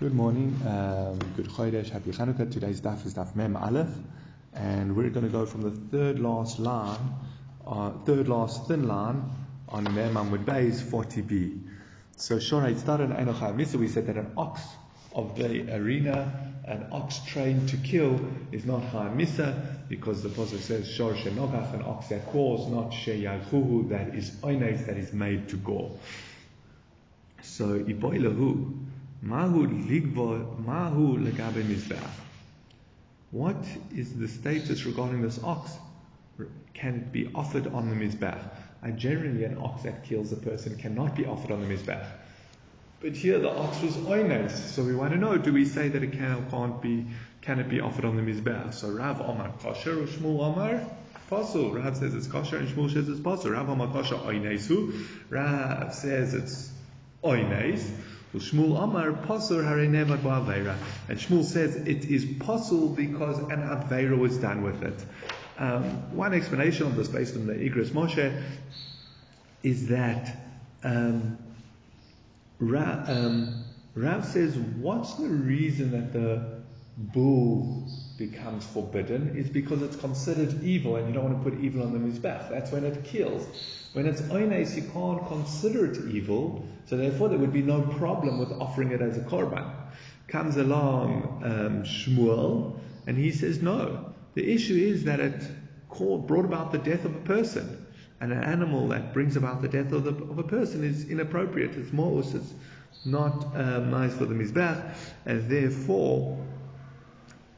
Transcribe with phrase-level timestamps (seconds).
[0.00, 2.50] Good morning, um, good Chodesh, happy Chanukah.
[2.50, 3.94] Today's daf is daf Mem Aleph,
[4.52, 7.14] and we're going to go from the third last line,
[7.64, 9.22] uh, third last thin line
[9.68, 11.60] on Mem Amud Beis 40b.
[12.16, 13.76] So Shora, it started in Enoch Misa.
[13.76, 14.62] We said that an ox
[15.14, 18.18] of the arena, an ox trained to kill,
[18.50, 18.82] is not
[19.16, 24.32] Misa because the Prophet says Shor Shenogach, an ox that calls, not Sheyalchuhu, that is
[24.42, 25.92] oines, that is made to gore.
[27.42, 28.86] So Iboilahu.
[29.24, 32.10] Mahu ligvo, mahu legabe mizbeach.
[33.30, 33.56] What
[33.96, 35.72] is the status regarding this ox?
[36.74, 38.42] Can it be offered on the mizbeach?
[38.82, 42.06] And generally, an ox that kills a person cannot be offered on the mizbeach.
[43.00, 46.02] But here, the ox was oines, so we want to know: Do we say that
[46.02, 47.06] it can can't be?
[47.40, 48.74] Can it be offered on the mizbeach?
[48.74, 50.86] So Rav Omar kosher, or Shmuel Omar
[51.30, 51.72] pasul.
[51.74, 53.52] Rav says it's kosher, and Shmuel says it's pasul.
[53.52, 55.06] Rav Omar kosher oinesu.
[55.30, 56.70] Rav says it's
[57.22, 57.90] oines.
[58.34, 58.42] And
[61.18, 65.04] Shmuel says it is pasul because an Aveira was done with it.
[65.56, 68.42] Um, one explanation of this based on the Igros Moshe
[69.62, 70.36] is that
[70.82, 71.38] um,
[72.60, 76.60] um, Rav says, what's the reason that the
[76.96, 79.36] bull becomes forbidden?
[79.36, 82.50] Is because it's considered evil and you don't want to put evil on the Mizbech.
[82.50, 83.46] That's when it kills.
[83.92, 88.38] When it's oines, you can't consider it evil, so therefore there would be no problem
[88.38, 89.70] with offering it as a korban.
[90.26, 94.12] Comes along um, Shmuel, and he says, no.
[94.34, 95.42] The issue is that it
[95.88, 97.86] brought about the death of a person.
[98.20, 101.72] And an animal that brings about the death of, the, of a person is inappropriate.
[101.76, 102.52] It's mo'us, it's
[103.04, 106.38] not um, nice for the mizbech, and therefore,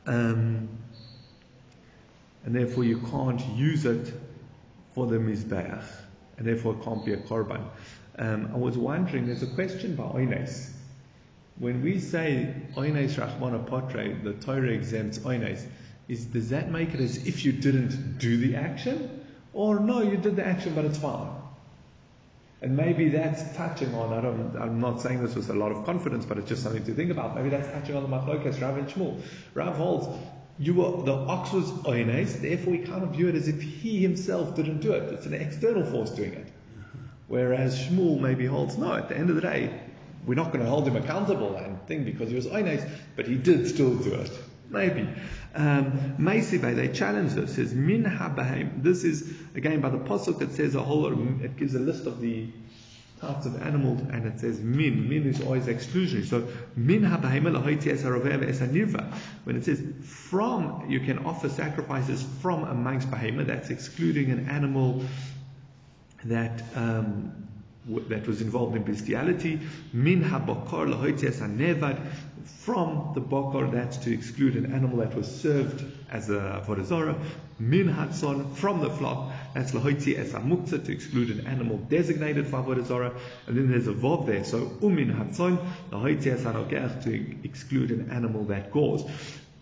[0.07, 0.69] um,
[2.45, 4.13] and therefore you can't use it
[4.95, 5.85] for the mizbech
[6.39, 7.63] and therefore it can't be a korban.
[8.19, 10.71] Um, I was wondering, there's a question by Oines.
[11.59, 15.67] When we say Oines Rachmana Potre, the Torah exempts Oines,
[16.09, 19.25] is, does that make it as if you didn't do the action?
[19.53, 21.31] Or no, you did the action, but it's fine.
[22.67, 25.85] And maybe that's touching on, I don't, I'm not saying this with a lot of
[25.85, 27.37] confidence, but it's just something to think about.
[27.37, 29.23] Maybe that's touching on the Machlokas, Rav and Shmuel.
[29.55, 30.09] Rav holds,
[30.59, 34.03] you were, the ox was oines, therefore we kind of view it as if he
[34.03, 35.13] himself didn't do it.
[35.13, 36.49] It's an external force doing it.
[37.29, 39.83] Whereas Shmuel maybe holds, no, at the end of the day,
[40.27, 42.85] we're not going to hold him accountable and thing because he was oines,
[43.15, 44.33] but he did still do it.
[44.69, 45.09] Maybe.
[45.55, 47.55] Um, they challenge this.
[47.55, 48.83] Says min habahem.
[48.83, 51.13] This is again by the pasuk that says a whole lot.
[51.13, 52.49] Of, it gives a list of the
[53.21, 55.09] types of animals, and it says min.
[55.09, 56.27] Min is always exclusionary.
[56.27, 57.03] So min
[59.45, 63.47] When it says from, you can offer sacrifices from amongst behema.
[63.47, 65.05] That's excluding an animal
[66.25, 66.63] that.
[66.75, 67.47] Um,
[68.09, 69.61] that was involved in bestiality,
[69.93, 72.01] min habakar nevad,
[72.47, 77.19] from the bokor, that's to exclude an animal that was served as a avodah
[77.59, 82.63] min hatzon, from the flock, that's lahoitzi es amukta, to exclude an animal designated for
[82.63, 85.59] avodah and then there's a vov there, so umin hatzon,
[85.91, 89.03] lahoitzi es to exclude an animal that gores.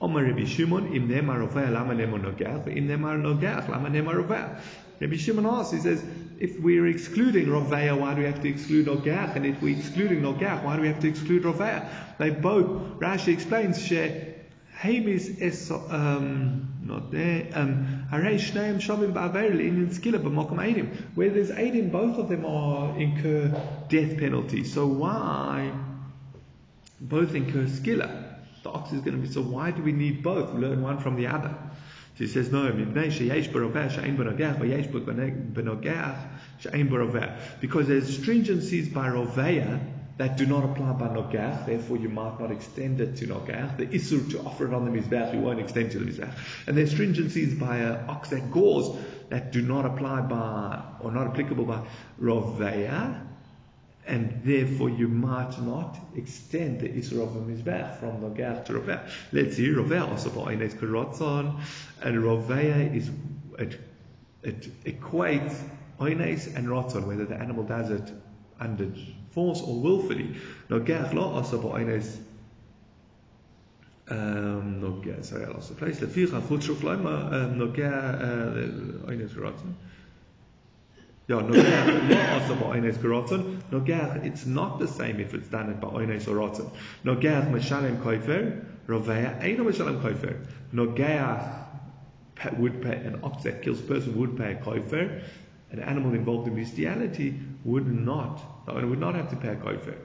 [0.01, 4.61] Omar Rabbi Shimon, im nemar lama nemo nogach, im nemar nogach lama rovea.
[5.01, 6.05] Rabbi Shimon asks, he says,
[6.39, 9.37] if we're excluding Rovea, why do we have to exclude Nogach?
[9.37, 11.89] And if we're excluding Nogach, why do we have to exclude Rovea?
[12.19, 14.35] They both, Rashi explains, share
[14.79, 20.95] Hamis es, um, not there, um, Shavim Ba'aver in Skila B'mokum Eidim.
[21.15, 23.49] Where there's Eidim, both of them are incur
[23.89, 24.65] death penalty.
[24.65, 25.73] So why
[27.01, 28.23] both incur Skila?
[28.63, 30.55] The ox is going to be, so why do we need both?
[30.55, 31.55] Learn one from the other.
[32.17, 32.71] So he says, no,
[37.61, 39.81] because there's stringencies by roveya
[40.17, 43.77] that do not apply by nogach, therefore you might not extend it to nogach.
[43.79, 46.33] The isur to offer it on the mizbech, you won't extend to the mizbech.
[46.69, 48.49] And there's stringencies by uh, ox that
[49.31, 51.85] that do not apply by, or not applicable by
[52.21, 53.27] roveya,
[54.07, 59.09] and therefore you might not extend the Isra of Mizbech from Nogach to Rovea.
[59.33, 61.61] Let's see, Rovea also for Eines Karotzon,
[62.03, 63.11] and Rovea is,
[63.59, 63.81] it,
[64.43, 65.57] it equates
[66.01, 68.13] Eines and Rotzon, whether the animal does it
[68.61, 68.91] under
[69.31, 70.37] force or willfully.
[70.69, 72.19] Nogach lo also Eines
[74.09, 76.01] um, Nogach, sorry, I lost the place.
[76.01, 79.75] Leficha Chutzruf Leima, um, Nogach, Eines Karotzon.
[81.27, 83.54] Yeah, Nogach, not also by Oines Karotzon.
[83.71, 86.71] Nogach, it's not the same if it's done by Oines or Rotzon.
[87.05, 90.37] Nogach, Meshalem Koifer, Rovea, Eino Meshalem Koifer.
[90.73, 91.65] Nogach
[92.59, 95.23] would pay, an ox that kills person would pay a Koifer.
[95.71, 99.57] An animal involved in bestiality would not, the owner would not have to pay a
[99.57, 99.97] Koifer.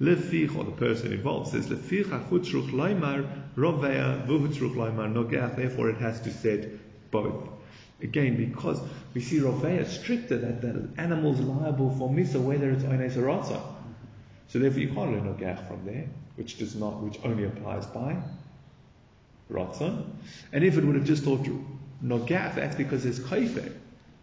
[0.00, 5.56] Lefich, or the person involved says, Lefich achutzruch loimar rovea vuhutzruch loimar nogeach.
[5.56, 7.48] Therefore, it has to set both.
[8.00, 8.80] Again, because
[9.12, 13.60] we see rovea stricter that the animal's liable for misa, whether it's oines or rotza.
[14.46, 16.06] So therefore, you can't learn nogeach from there,
[16.36, 18.16] which does not, which only applies by
[19.50, 20.04] rotzon.
[20.52, 21.46] And if it would have just thought
[22.04, 23.72] nogeach, that's because there's kaifer.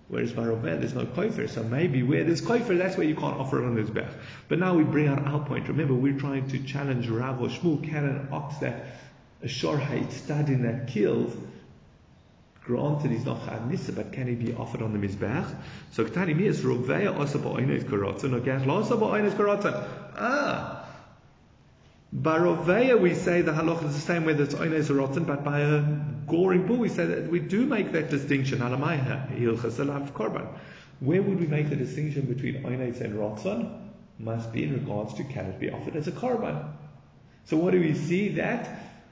[0.07, 1.49] Whereas by Roveh, there's no kofer.
[1.49, 4.11] So maybe where there's kofer, that's where you can't offer it on his back.
[4.47, 5.67] But now we bring out our point.
[5.67, 8.85] Remember, we're trying to challenge Rav or Shmuel, an ox that
[9.41, 11.35] a shorheit studying that kills,
[12.65, 15.47] granted he's not chad nisa, but can he be offered on the mizbech?
[15.91, 19.87] So Ktani is Roveh osa ba'oinez karotzen, or gach lo osa ba'oinez karotzen.
[20.17, 20.85] Ah,
[22.15, 25.59] by Roveya, we say the halach is the same whether it's oines or but by
[25.59, 25.81] a
[26.27, 28.61] goring bull, we say that we do make that distinction.
[31.01, 33.91] Where would we make the distinction between oines and rotten?
[34.17, 36.71] Must be in regards to can it be offered as a korban.
[37.45, 38.29] So what do we see?
[38.29, 38.69] That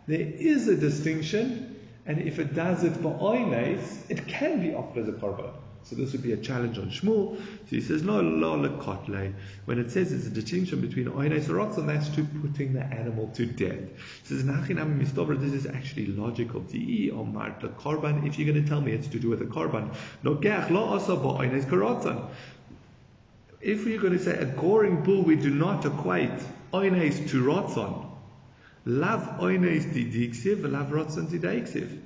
[0.07, 1.72] there is a distinction,
[2.05, 3.35] and if it does it for
[4.09, 5.53] it can be offered as a korban.
[5.83, 7.35] So this would be a challenge on Shmuel.
[7.37, 9.33] So he says, no, lo lekotle.
[9.65, 13.27] When it says there's a distinction between oines and and that's to putting the animal
[13.35, 13.89] to death.
[14.21, 16.61] He says, nachinam mistover, this is actually logical.
[16.61, 19.45] Di omar the korban, if you're going to tell me it's to do with the
[19.45, 21.65] korban, no gach lo asa bo oines.
[23.59, 26.31] If we're going to say a goring bull, we do not equate
[26.73, 28.12] oines to rotzon.
[28.85, 31.99] Lav oines didiksiv, lav rotzon didiksiv.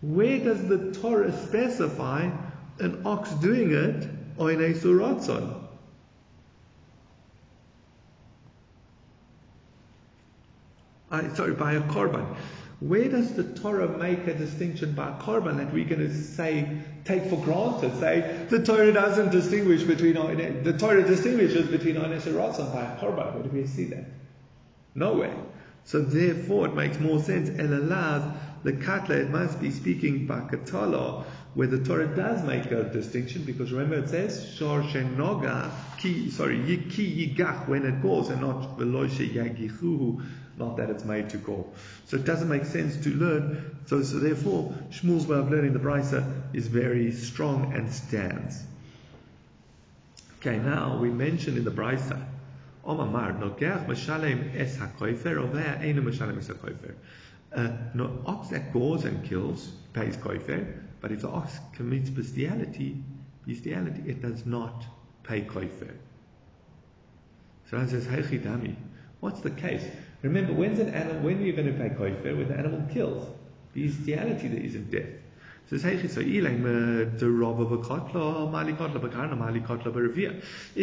[0.00, 2.30] Where does the Torah specify
[2.78, 4.08] an ox doing it
[4.38, 5.60] on a suratzon.
[11.36, 12.26] sorry, by a korban.
[12.80, 17.30] Where does the Torah make a distinction by korban that we're going to say, take
[17.30, 17.98] for granted?
[18.00, 20.14] Say, the Torah doesn't distinguish between,
[20.64, 23.32] the Torah distinguishes between Oines and by a korban.
[23.34, 24.04] Where do we see that?
[24.94, 25.34] Nowhere.
[25.84, 27.48] So therefore it makes more sense.
[27.48, 32.70] and Elalav, the katla, it must be speaking by katala, where the Torah does make
[32.72, 36.58] a distinction, because remember it says, Shor Shenoga, ki, sorry,
[36.90, 40.24] ki yigach, when it goes, and not veloy yagichuhu,
[40.56, 41.66] not that it's made to go.
[42.06, 43.76] So it doesn't make sense to learn.
[43.86, 48.62] So, so therefore, Shmuel's way of learning the Brisa is very strong and stands.
[50.38, 52.24] Okay, now we mentioned in the Brisa,
[52.86, 56.94] Omamar, nogeach mashalem es hakoifer, ovea enu mashalem es hakoifer.
[57.54, 62.96] Uh, no, ox that goes and kills pays koifer, but if the ox commits bestiality,
[63.46, 64.84] bestiality, it does not
[65.22, 65.94] pay koifer.
[67.70, 68.76] So I says, Hey
[69.20, 69.84] what's the case?
[70.22, 72.36] Remember, when's an animal, when are you going to pay koifer?
[72.36, 73.26] When the animal kills.
[73.72, 75.08] Bestiality there isn't death.
[75.78, 76.02] So If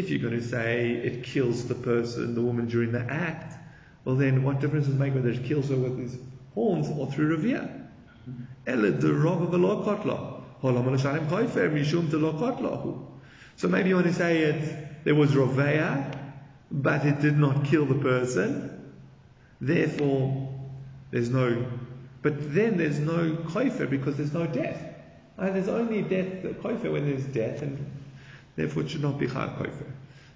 [0.10, 3.58] you're going to say it kills the person, the woman during the act,
[4.04, 6.18] well then what difference does it make whether it kills her with his
[6.54, 7.70] horns or through revere?
[13.56, 16.18] So maybe you want to say it, there was Rovea,
[16.70, 18.94] but it did not kill the person.
[19.60, 20.50] Therefore,
[21.12, 21.66] there's no,
[22.22, 24.82] but then there's no koifer because there's no death.
[25.38, 27.92] And there's only death, koifer when there's death, and
[28.56, 29.92] therefore it should not be chal koifer.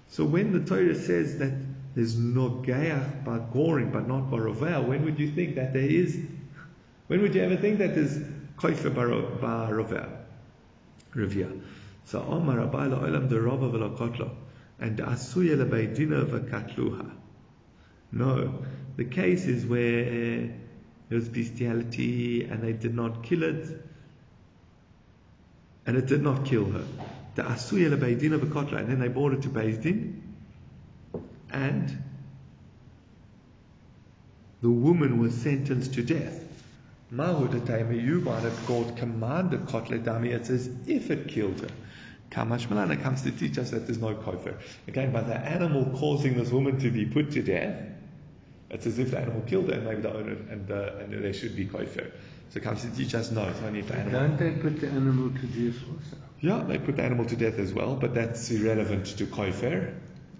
[0.08, 1.52] So when the Torah says that
[1.94, 5.82] there's no gayach by goring, but not by rovea, when would you think that there
[5.82, 6.18] is
[7.06, 8.18] when would you ever think that there's
[8.58, 10.08] koifer ba rovea?
[11.14, 11.60] Revia.
[12.04, 14.30] So Omar Abayla Olam de Rava Velakotla
[14.80, 17.10] and Asuya Lebeidina Vakatluha.
[18.12, 18.62] No,
[18.96, 20.52] the case is where
[21.08, 23.80] there was bestiality and they did not kill it,
[25.86, 26.84] and it did not kill her.
[27.36, 30.22] The Asuya Lebeidina Vakotla, and then they brought it to Din,
[31.52, 32.02] and
[34.62, 36.42] the woman was sentenced to death.
[37.12, 41.68] Mahudataima, you might have called commanded kotlet dami, it says if it killed her.
[42.30, 44.58] Kamashmalana comes to teach us that there's no kofar.
[44.88, 47.80] Again, by the animal causing this woman to be put to death,
[48.70, 51.32] it's as if the animal killed her and maybe the owner and, uh, and there
[51.32, 52.10] should be kofar.
[52.50, 54.20] So it comes to teach us no, it's only if the animal.
[54.20, 56.16] Don't they put the animal to death also?
[56.40, 59.94] Yeah, they put the animal to death as well, but that's irrelevant to kofar.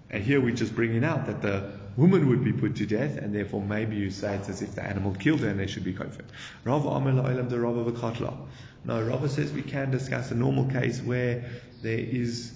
[0.09, 3.33] And here we're just bringing out that the woman would be put to death, and
[3.33, 5.93] therefore maybe you say it's as if the animal killed her and they should be
[5.93, 6.25] kofar.
[6.63, 8.37] Rava Amel Olam the Rava Vakatla.
[8.85, 11.43] No, Rava says we can discuss a normal case where
[11.81, 12.53] there is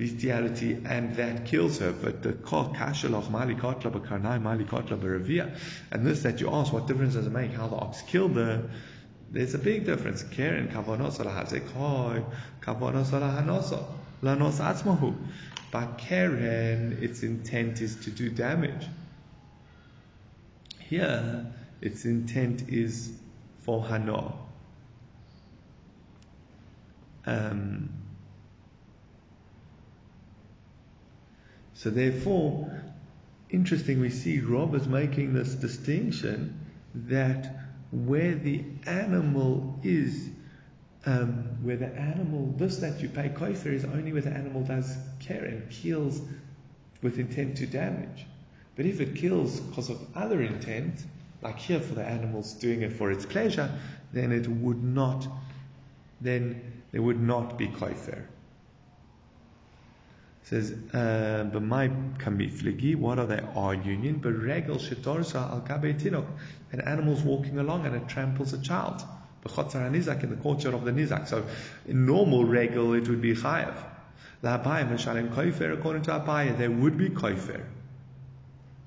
[0.00, 1.92] bestiality and that kills her.
[1.92, 5.54] But the kashalach mali kotla b'karnai mali kotla b'revia.
[5.90, 8.70] And this that you ask, what difference does it make how the ox killed her?
[9.30, 10.22] There's a big difference.
[10.22, 11.68] Karen kavonos alahazek
[12.62, 13.84] kavonos alahanosa
[14.22, 15.14] lanos atzmahu.
[15.70, 18.86] By Karen, its intent is to do damage.
[20.80, 21.46] Here,
[21.82, 23.12] its intent is
[23.62, 24.32] for Hana.
[27.26, 27.90] Um,
[31.80, 32.70] so therefore,
[33.48, 36.60] interesting, we see Rob is making this distinction
[36.94, 37.56] that
[37.90, 40.28] where the animal is,
[41.06, 44.94] um, where the animal, this that you pay kofer is only where the animal does
[45.20, 46.20] care and kills
[47.00, 48.26] with intent to damage.
[48.76, 51.02] But if it kills because of other intent,
[51.40, 53.72] like here for the animals doing it for its pleasure,
[54.12, 55.26] then it would not,
[56.20, 56.60] then
[56.92, 58.26] there would not be kofer.
[60.50, 64.18] Says, uh, "B'may kamifligi." What are they arguing?
[64.18, 66.26] But regel shetorsa al tinok,
[66.72, 69.00] an animal's walking along and it tramples a child.
[69.44, 71.28] B'chotzar nizak in the courtyard of the nizak.
[71.28, 71.46] So,
[71.86, 73.74] in normal regel, it would be chayav.
[74.42, 75.72] La Abayim mishalem kofer.
[75.72, 77.62] According to Abayim, there would be kofer.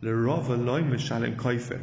[0.02, 1.82] L'rova loy mishalem kofer.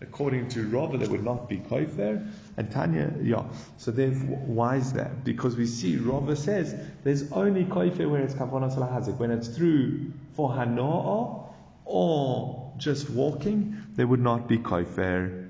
[0.00, 2.30] According to Rava, there would not be kofer.
[2.56, 3.44] And Tanya, yeah.
[3.78, 5.24] So therefore, why is that?
[5.24, 9.18] Because we see Rava says there's only kofer where it's kavanah salahazik.
[9.18, 11.48] When it's through for hanoah
[11.84, 15.46] or just walking, there would not be kofer.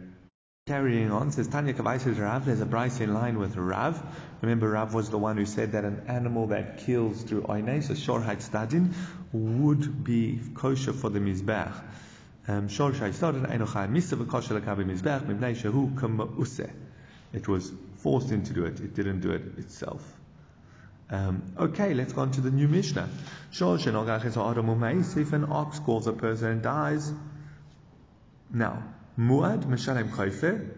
[0.67, 4.03] Carrying on, says Tanya Kavai says Rav, there's a Brisa in line with Rav.
[4.43, 7.95] Remember, Rav was the one who said that an animal that kills through oinei, so
[7.95, 8.93] shorheit stadin,
[9.33, 11.73] would be kosher for the mizbech.
[12.49, 12.69] Um,
[17.33, 18.81] it was forced into do it.
[18.81, 20.03] It didn't do it itself.
[21.11, 23.09] Um, okay, let's go on to the new Mishnah.
[23.53, 27.13] If an ox calls a person and dies,
[28.51, 28.83] now
[29.19, 30.75] muad kofer.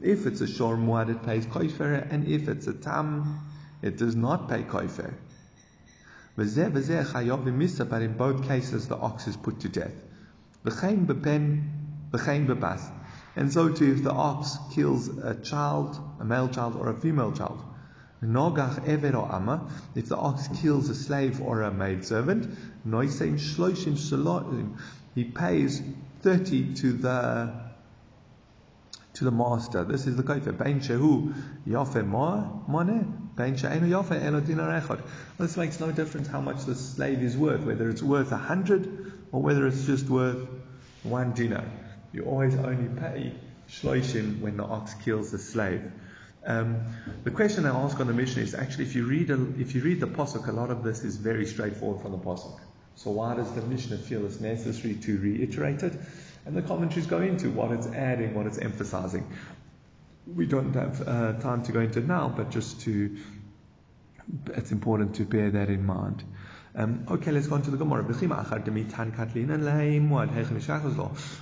[0.00, 3.40] If it's a shor muad, it pays kofer, and if it's a tam,
[3.82, 5.12] it does not pay kofer.
[6.36, 9.94] But in both cases, the ox is put to death.
[13.36, 17.32] And so too, if the ox kills a child, a male child or a female
[17.32, 17.62] child,
[18.22, 22.48] Nogach Ever or Amma, if the ox kills a slave or a maidservant,
[22.86, 24.78] Noisein Shloshim Shalotim,
[25.14, 25.82] he pays
[26.22, 27.64] 30 to the
[29.14, 29.84] to the master.
[29.84, 30.56] This is the kofer.
[30.56, 31.32] Bein shehu
[31.66, 33.23] yafe mone,
[35.38, 39.12] This makes no difference how much the slave is worth, whether it's worth a hundred
[39.32, 40.46] or whether it's just worth
[41.02, 41.64] one dinar.
[42.12, 43.32] You always only pay
[43.68, 45.82] shloishim when the ox kills the slave.
[46.46, 46.76] Um,
[47.24, 49.82] the question I ask on the Mishnah is actually if you read a, if you
[49.82, 52.60] read the pasuk, a lot of this is very straightforward from the pasuk.
[52.96, 55.94] So why does the Mishnah feel it's necessary to reiterate it?
[56.46, 59.26] And the commentaries go into what it's adding, what it's emphasizing.
[60.26, 63.16] We don't have uh, time to go into now, but just to,
[64.46, 66.24] it's important to bear that in mind.
[66.76, 68.02] Um, okay, let's go on to the Gemara.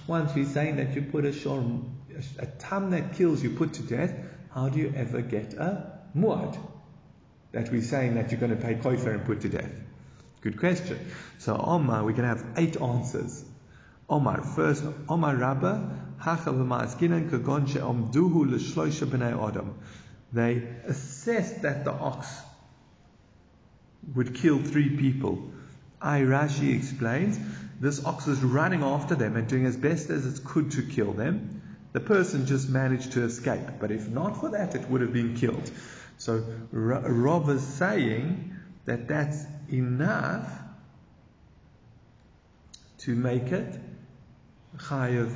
[0.07, 1.81] Once we're saying that you put a shor,
[2.39, 4.15] a tam that kills, you put to death,
[4.55, 6.59] how do you ever get a muad?
[7.53, 9.71] That we're saying that you're going to pay kofer and put to death.
[10.43, 10.99] Good question.
[11.39, 13.45] So Omar, we can have eight answers.
[14.11, 16.12] Omar, first, Omar Rabba,
[20.33, 22.29] They assessed that the ox
[24.15, 25.51] would kill three people.
[26.01, 27.39] I Rashi explains,
[27.81, 31.13] this ox was running after them and doing as best as it could to kill
[31.13, 31.63] them.
[31.93, 35.37] The person just managed to escape, but if not for that, it would have been
[35.37, 35.71] killed.
[36.19, 40.49] So Rav is saying that that's enough
[42.99, 43.81] to make it
[44.77, 45.33] chayav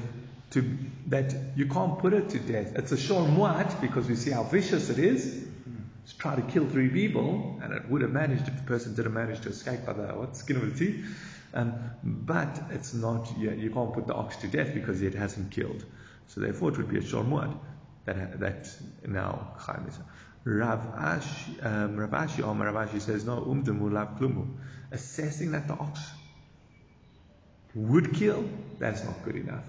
[0.51, 2.73] to that you can't put it to death.
[2.77, 5.45] It's a shor muat because we see how vicious it is.
[6.05, 9.15] It's try to kill three people, and it would have managed if the person didn't
[9.15, 11.05] manage to escape by the what skin of the teeth.
[11.53, 11.75] Um,
[12.05, 13.29] but it's not.
[13.39, 15.85] Yeah, you can't put the ox to death because it hasn't killed.
[16.29, 17.57] So therefore, it would be a shor muat
[18.05, 18.71] that that
[19.07, 19.57] now
[19.89, 19.99] is.
[20.45, 23.41] Rav Ashi, um, Rav Omar Rav Ashi says no.
[23.41, 24.47] Umdemu lav klumu.
[24.93, 26.01] Assessing that the ox
[27.75, 28.49] would kill,
[28.79, 29.65] that's not good enough.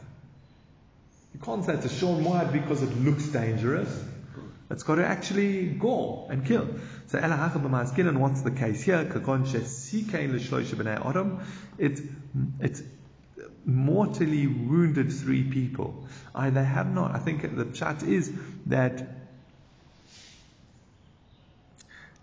[1.34, 4.04] You can't say it's a shor muad because it looks dangerous.
[4.70, 6.68] It's got to actually gore and kill.
[7.08, 9.00] So and what's the case here?
[11.78, 12.02] It
[12.60, 12.82] it
[13.66, 16.08] mortally wounded three people.
[16.34, 17.16] I, they have not.
[17.16, 18.32] I think the chat is
[18.66, 19.08] that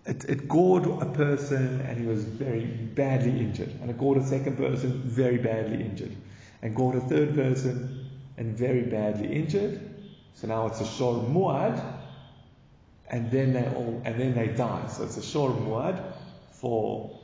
[0.05, 3.73] it, it gored a person and he was very badly injured.
[3.81, 6.15] And it gored a second person very badly injured.
[6.61, 9.79] And gored a third person and very badly injured.
[10.35, 11.81] So now it's a shor muad,
[13.09, 14.87] and then they all and then they die.
[14.87, 16.01] So it's a shor muad
[16.51, 17.19] for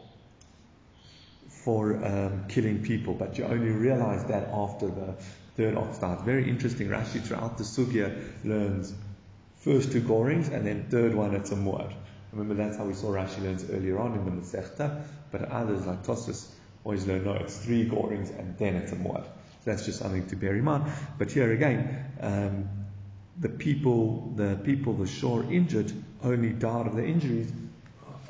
[1.50, 5.16] for um, killing people, but you only realize that after the
[5.58, 6.22] third ox dies.
[6.24, 6.88] Very interesting.
[6.88, 8.94] Rashi throughout the sugya learns
[9.58, 11.94] first two gorings and then third one it's a muad.
[12.32, 16.04] Remember that's how we saw Rashi learns earlier on in the Masechta, but others like
[16.04, 16.48] Tosfos
[16.84, 19.26] always learn no, it's three gorings and then it's a muad.
[19.64, 20.86] That's just something to bear in mind.
[21.18, 22.70] But here again, um,
[23.40, 25.92] the people, the people, the shore injured
[26.24, 27.52] only died of their injuries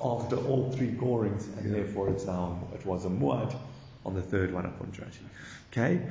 [0.04, 1.78] after all three gorings, and yeah.
[1.78, 3.56] therefore it's now it was a muad
[4.06, 5.20] on the third one to Rashi.
[5.72, 6.02] Okay,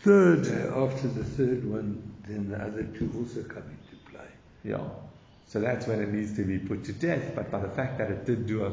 [0.00, 0.46] third.
[0.46, 4.28] Uh, after the third one, then the other two also come into play.
[4.64, 4.88] Yeah.
[5.46, 7.32] So that's when it needs to be put to death.
[7.34, 8.72] But by the fact that it did do a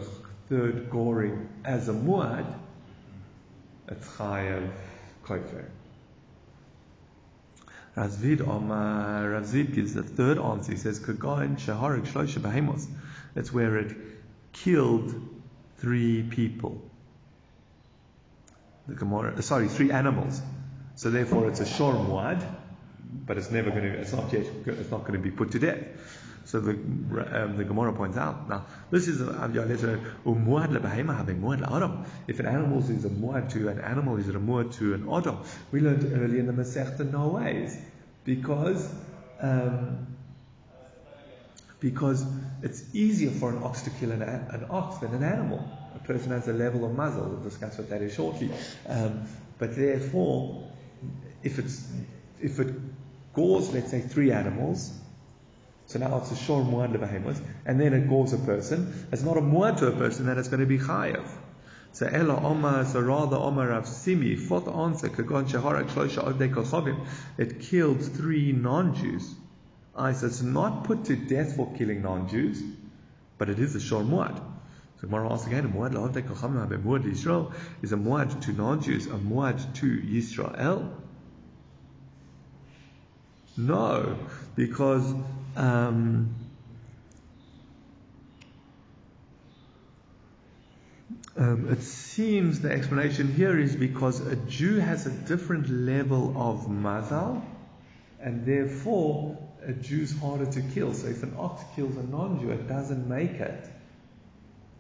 [0.50, 2.46] third goring as a muad,
[3.88, 4.70] it's chayav
[5.26, 5.66] kofer.
[7.96, 10.72] Rav Zevid Omar Rav Zevid gives the third answer.
[10.74, 12.86] He says, Kagoin Shaharik Shlosha Behemos.
[13.34, 13.96] That's where it
[14.52, 15.14] killed
[15.78, 16.82] three people.
[18.88, 20.42] The Gemara, sorry, three animals.
[20.96, 22.46] So therefore it's a shor muad,
[23.26, 25.60] but it's never going to, it's not yet, it's not going to be put to
[25.60, 25.84] death.
[26.46, 31.62] So the um, the Gemara points out now this is a muad lebehema having muad
[31.76, 32.06] adam.
[32.28, 35.10] If an animal is a muad to an animal, is it a muad to an
[35.12, 35.40] adam?
[35.72, 37.78] We learned earlier in the Masechta no ways
[38.24, 38.88] because
[39.42, 40.08] um,
[41.80, 42.26] because
[42.62, 45.68] it's easier for an ox to kill an, an ox than an animal.
[45.96, 47.28] A person has a level of mazal.
[47.28, 48.52] We'll discuss what that is shortly.
[48.88, 50.68] Um, but therefore,
[51.44, 51.88] if it's
[52.42, 52.74] if it
[53.34, 54.92] gores, let's say, three animals,
[55.88, 59.08] so now it's a shor muad to lebehemoth, and then it gores a person.
[59.12, 61.28] It's not a muad to a person, then it's going to be chayav.
[61.92, 67.06] So ela omar, so rather omar of simi, fourth answer, kagon shaharak shlosha odei kochavim.
[67.38, 69.34] It killed three non-Jews.
[69.96, 72.62] I so it's not put to death for killing non-Jews,
[73.38, 74.36] but it is a shor muad.
[75.00, 78.52] So Gemara asks again, a muad la'odei kochavim, a muad Israel is a muad to
[78.52, 80.92] non-Jews, a muad to Yisrael.
[83.58, 84.18] No,
[84.56, 85.14] because
[85.56, 86.36] um,
[91.38, 96.68] um, it seems the explanation here is because a Jew has a different level of
[96.68, 97.42] mazal,
[98.20, 100.94] and therefore a Jew's harder to kill.
[100.94, 103.70] So if an ox kills a non-Jew, it doesn't make it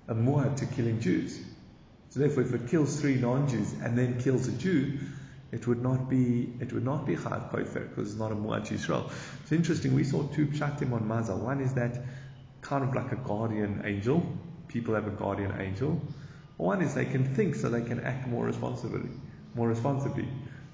[0.07, 1.39] a muad to killing Jews.
[2.09, 4.99] So therefore, if it kills three non-Jews and then kills a Jew,
[5.56, 8.68] it would not be it would not be Chayav Kofer because it's not a Muad
[8.68, 9.10] Yisrael.
[9.41, 9.96] It's interesting.
[9.96, 11.38] We saw two pshatim on Mazal.
[11.38, 12.04] One is that
[12.62, 14.20] kind of like a guardian angel.
[14.68, 16.02] People have a guardian angel.
[16.58, 19.10] One is they can think so they can act more responsibly.
[19.56, 20.28] More responsibly.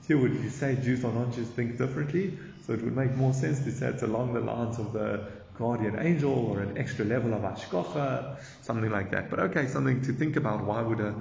[0.08, 2.38] Here would you say Jews or non-Jews think differently?
[2.66, 5.28] So it would make more sense to say it's along the lines of the
[5.60, 9.30] guardian angel or an extra level of ashkocha, something like that.
[9.30, 10.66] But okay, something to think about.
[10.66, 11.14] Why would a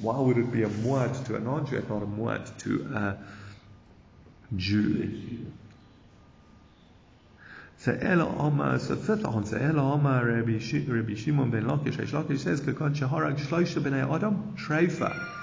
[0.00, 3.18] why would it be a muad to a non-Jew and not a muad to a
[4.56, 5.46] Jew?
[7.78, 12.60] So Ela Omar, so fifth answer, Ela Omar Rabbi, Shimon ben Lakish, Reish Lakish says,
[12.60, 15.40] Kakon Shaharag Shloisha b'nei Adam, Treifa.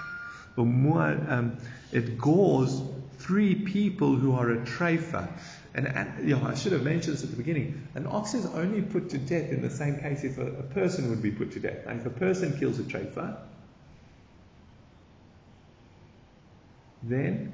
[0.58, 1.58] Um,
[1.92, 2.82] it gores
[3.20, 5.30] three people who are a treifa.
[5.74, 7.88] And, and you know, I should have mentioned this at the beginning.
[7.96, 11.10] An ox is only put to death in the same case if a, a person
[11.10, 11.86] would be put to death.
[11.86, 13.38] Now, if a person kills a treifa,
[17.04, 17.52] then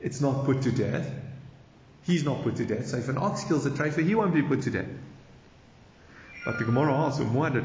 [0.00, 1.10] it's not put to death.
[2.04, 2.86] He's not put to death.
[2.86, 4.88] So if an ox kills a treifa, he won't be put to death.
[6.44, 7.56] But the Gemara asks, a a muad.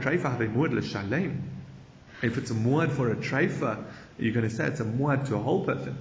[2.21, 3.83] If it's a muad for a treifa,
[4.17, 5.97] you're going to say it's a muad to a whole person.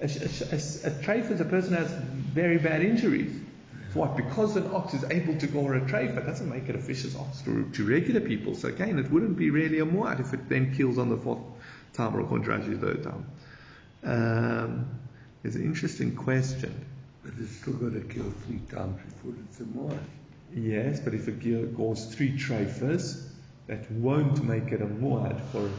[0.00, 3.32] A, a, a, a is a person who has very bad injuries.
[3.92, 4.16] So what?
[4.16, 7.42] Because an ox is able to gore a treifa, doesn't make it a vicious ox
[7.42, 8.54] to, to regular people.
[8.54, 11.40] So again, it wouldn't be really a muad if it then kills on the fourth
[11.94, 13.26] time or contrashes third time.
[14.02, 14.88] Um,
[15.44, 16.86] it's an interesting question.
[17.24, 19.98] But it's still got to kill three times before it's a muad.
[20.54, 23.26] Yes, but if it gores three treifas,
[23.66, 25.70] that won't make it a muad for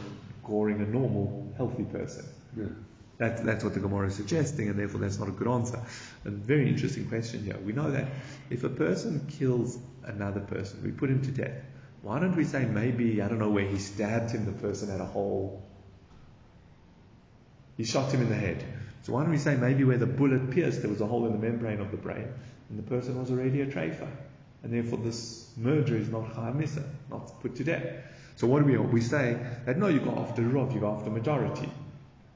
[0.44, 2.24] goring a normal, healthy person.
[2.56, 2.66] Yeah.
[3.18, 5.80] That, that's what the Gemara is suggesting, and therefore that's not a good answer.
[6.24, 7.56] A very interesting question here.
[7.58, 8.06] We know that
[8.50, 11.62] if a person kills another person, we put him to death.
[12.02, 15.00] Why don't we say maybe, I don't know, where he stabbed him, the person had
[15.00, 15.61] a hole
[17.82, 18.64] he shot him in the head.
[19.02, 21.32] So why don't we say maybe where the bullet pierced, there was a hole in
[21.32, 22.28] the membrane of the brain,
[22.68, 24.08] and the person was already a treifa,
[24.62, 27.84] and therefore this murder is not chaymisa, not put to death.
[28.36, 31.10] So what do we we say that no, you go after rov, you go after
[31.10, 31.68] majority.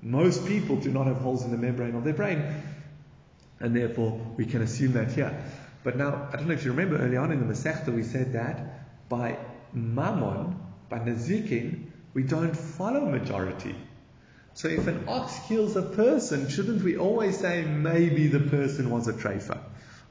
[0.03, 2.43] Most people do not have holes in the membrane of their brain,
[3.61, 5.33] and therefore we can assume that here.
[5.85, 8.33] But now I don't know if you remember early on in the Masechta we said
[8.33, 9.39] that by
[9.73, 13.77] mammon, by nazikin, We don't follow majority.
[14.57, 19.07] So if an ox kills a person, shouldn't we always say maybe the person was
[19.07, 19.59] a treifa?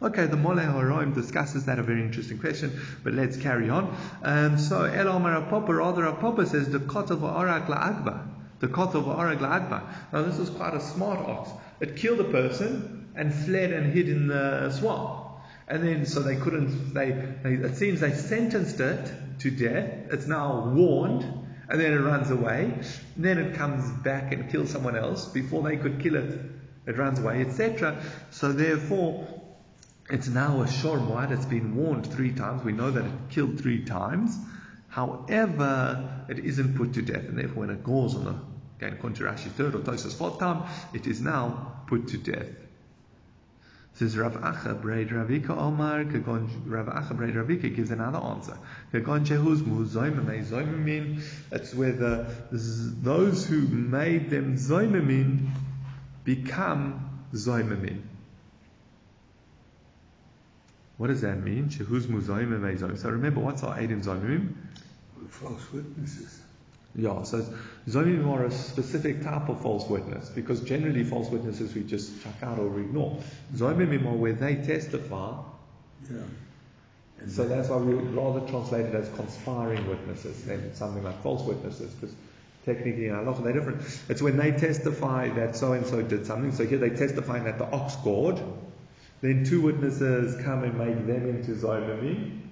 [0.03, 3.97] Okay, the Mole Haroim discusses that, a very interesting question, but let's carry on.
[4.21, 8.27] Um, so El Omar Apapa, rather Apapa says the kot of Arak La'agba.
[8.59, 9.81] The kot of Arak La'agba.
[10.13, 11.49] Now this was quite a smart ox.
[11.79, 15.25] It killed a person and fled and hid in the swamp.
[15.67, 17.09] And then, so they couldn't, they,
[17.41, 19.89] they, it seems they sentenced it to death.
[20.11, 22.73] It's now warned, and then it runs away.
[23.17, 25.25] Then it comes back and kills someone else.
[25.25, 26.39] Before they could kill it,
[26.85, 28.01] it runs away, etc.
[28.31, 29.27] So therefore,
[30.09, 31.31] it's now a shormwad.
[31.31, 32.63] It's been warned three times.
[32.63, 34.37] We know that it killed three times.
[34.87, 38.35] However, it isn't put to death, and therefore, when it goes on the
[38.87, 42.47] again, Rashi third or Tosfos fourth time, it is now put to death.
[43.95, 48.57] Says Rav Acha Braid Ravika Omar Kagon Rav Acha Braid Ravika gives another answer.
[48.93, 51.23] Kagon Jehuz Muzoimim Zoimim.
[51.49, 55.49] That's where the those who made them Zoimim
[56.25, 58.01] become Zoimim.
[60.97, 61.69] What does that mean?
[61.69, 64.53] Shehuz Muzoimim So remember, what's our aid in Zoimim?
[65.29, 66.41] False witnesses.
[66.97, 67.45] Yeah, so
[67.89, 72.35] Zomim are a specific type of false witness because generally false witnesses we just chuck
[72.41, 73.21] out or ignore.
[73.53, 75.33] Zomim are where they testify.
[76.09, 76.17] Yeah.
[77.19, 81.21] And so that's why we would rather translate it as conspiring witnesses than something like
[81.21, 82.15] false witnesses because
[82.65, 83.81] technically in they're different.
[84.07, 86.53] It's when they testify that so and so did something.
[86.53, 88.41] So here they testify that the ox gored.
[89.21, 92.44] Then two witnesses come and make them into Zomim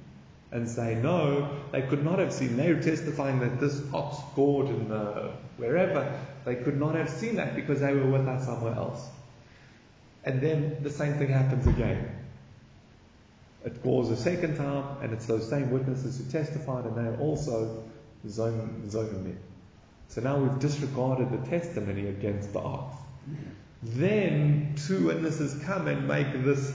[0.53, 2.55] and say, no, they could not have seen.
[2.55, 6.19] They were testifying that this ox gored in the wherever.
[6.45, 9.01] They could not have seen that because they were with us somewhere else.
[10.23, 12.07] And then the same thing happens again.
[13.65, 17.83] It gores a second time, and it's those same witnesses who testified, and they're also
[18.27, 19.37] zoning
[20.09, 22.95] So now we've disregarded the testimony against the ox.
[23.81, 26.71] Then two witnesses come and make this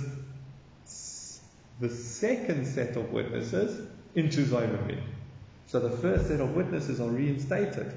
[1.80, 5.00] the second set of witnesses into Zaymamin.
[5.66, 7.92] So the first set of witnesses are reinstated.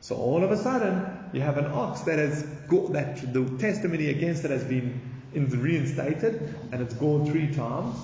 [0.00, 4.08] So all of a sudden, you have an ox that has got that the testimony
[4.08, 5.00] against it has been
[5.32, 7.96] reinstated, and it's gone three times,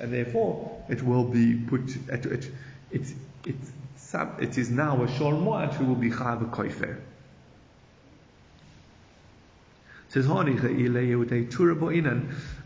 [0.00, 1.82] and therefore it will be put.
[2.08, 2.50] It,
[2.90, 3.06] it,
[3.44, 7.00] it, is now a shormoat who will be chayav koifer.
[10.03, 10.03] Says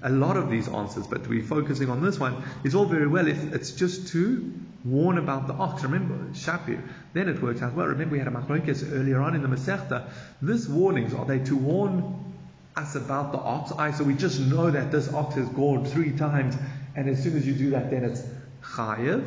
[0.02, 2.42] a lot of these answers, but we're focusing on this one.
[2.64, 4.52] It's all very well if it's just to
[4.84, 5.82] warn about the ox.
[5.82, 6.80] Remember, Shapir.
[7.12, 7.86] Then it works out well.
[7.86, 10.08] Remember, we had a machlokes earlier on in the Masechta.
[10.42, 12.34] This warnings are they to warn
[12.76, 13.72] us about the ox?
[13.72, 16.56] I so we just know that this ox has gored three times,
[16.94, 18.22] and as soon as you do that, then it's
[18.62, 19.26] chayiv.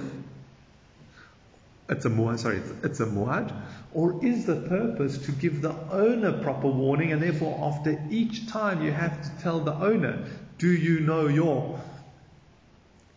[1.89, 2.39] It's a muad.
[2.39, 3.53] Sorry, it's, it's a muad.
[3.93, 8.81] Or is the purpose to give the owner proper warning and therefore after each time
[8.81, 10.25] you have to tell the owner,
[10.57, 11.79] do you know your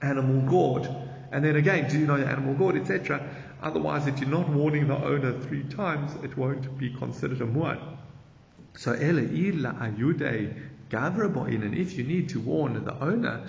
[0.03, 0.89] animal gored?
[1.31, 3.25] And then again, do you know your animal gored, etc.
[3.63, 7.81] Otherwise, if you're not warning the owner three times, it won't be considered a muad.
[8.77, 13.41] So, ela ila ayude and if you need to warn the owner,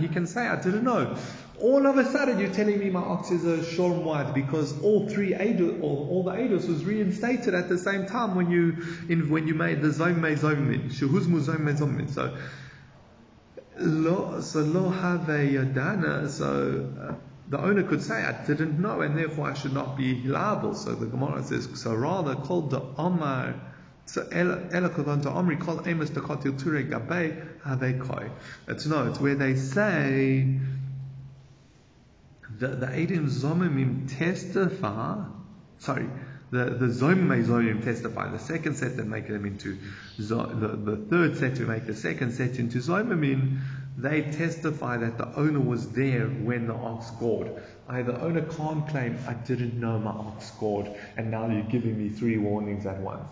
[0.00, 1.16] he can say, I didn't know.
[1.60, 5.32] All of a sudden, you're telling me my ox is a shorm because all three
[5.32, 8.76] eidos, all, all the eidos was reinstated at the same time when you
[9.08, 12.08] in, when you made the zomei zomin, shehuzmu zomei zomin.
[12.08, 12.36] So,
[14.40, 16.28] so lo have yadana.
[16.28, 17.14] So uh,
[17.48, 20.74] the owner could say, I didn't know, and therefore I should not be liable.
[20.74, 23.54] So the Gemara says, so rather called the Omar
[24.10, 28.28] so Ela Kovan to Omri called Amos to Kotil Ture Gabe Havekoi.
[28.66, 30.58] It's no, it's where they say
[32.60, 35.24] the the Adim Zomimim testify
[35.80, 36.08] sorry,
[36.50, 39.78] the, the Zomimei Zomim testify, the second set that make them into
[40.18, 43.60] the, the third set to make the second set into Zomimim,
[43.96, 47.50] they testify that the owner was there when the ox gored.
[47.88, 51.98] I, the owner can't claim, I didn't know my ox gored, and now you're giving
[51.98, 53.28] me three warnings at once.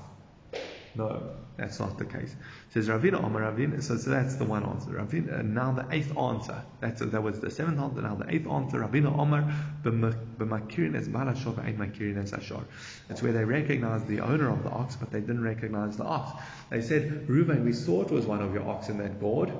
[0.94, 1.22] No,
[1.56, 2.34] that's not the case.
[2.74, 3.82] Says Ravina Omar Ravina.
[3.82, 4.90] So, so that's the one answer.
[4.90, 5.40] Ravina.
[5.40, 6.62] And now the eighth answer.
[6.80, 8.02] That's that was the seventh answer.
[8.02, 8.80] Now the eighth answer.
[8.80, 9.50] Ravina Omar
[9.82, 12.64] b'makirin es balashor and makirin es ashor.
[13.08, 16.42] That's where they recognized the owner of the ox, but they didn't recognize the ox.
[16.68, 19.50] They said, Reuven, we saw it was one of your oxen that gored,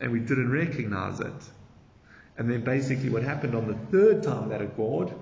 [0.00, 1.50] and we didn't recognize it.
[2.36, 5.12] And then basically what happened on the third time that it gored,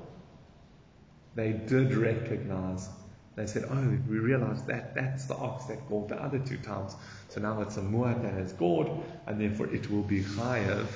[1.37, 2.89] they did recognize
[3.37, 6.97] they said, oh, we realized that that's the ox that gored the other two times.
[7.29, 8.91] So now it's a muad that has gored,
[9.27, 10.87] and therefore it will be chayav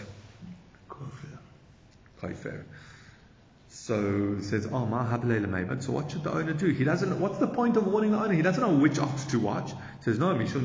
[0.88, 2.64] kofir.
[3.72, 6.66] So he says, Oh, But So what should the owner do?
[6.66, 8.35] He doesn't, what's the point of warning the owner?
[8.35, 9.70] He doesn't know which ox to watch.
[9.70, 10.64] He says, No, Mishum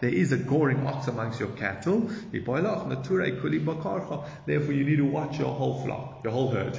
[0.00, 2.10] There is a goring ox amongst your cattle.
[4.46, 6.78] Therefore, you need to watch your whole flock, your whole herd.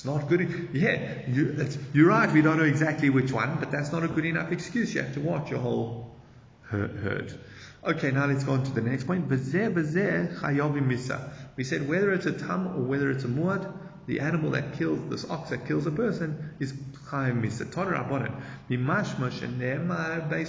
[0.00, 0.70] It's not good.
[0.72, 4.24] Yeah, you, you're right, we don't know exactly which one, but that's not a good
[4.24, 4.94] enough excuse.
[4.94, 6.16] You have to watch your whole
[6.62, 7.38] herd.
[7.84, 9.28] Okay, now let's go on to the next point.
[9.28, 9.76] We said
[11.86, 13.70] whether it's a tam or whether it's a muad,
[14.06, 17.68] the animal that kills, this ox that kills a person, is chayim misa.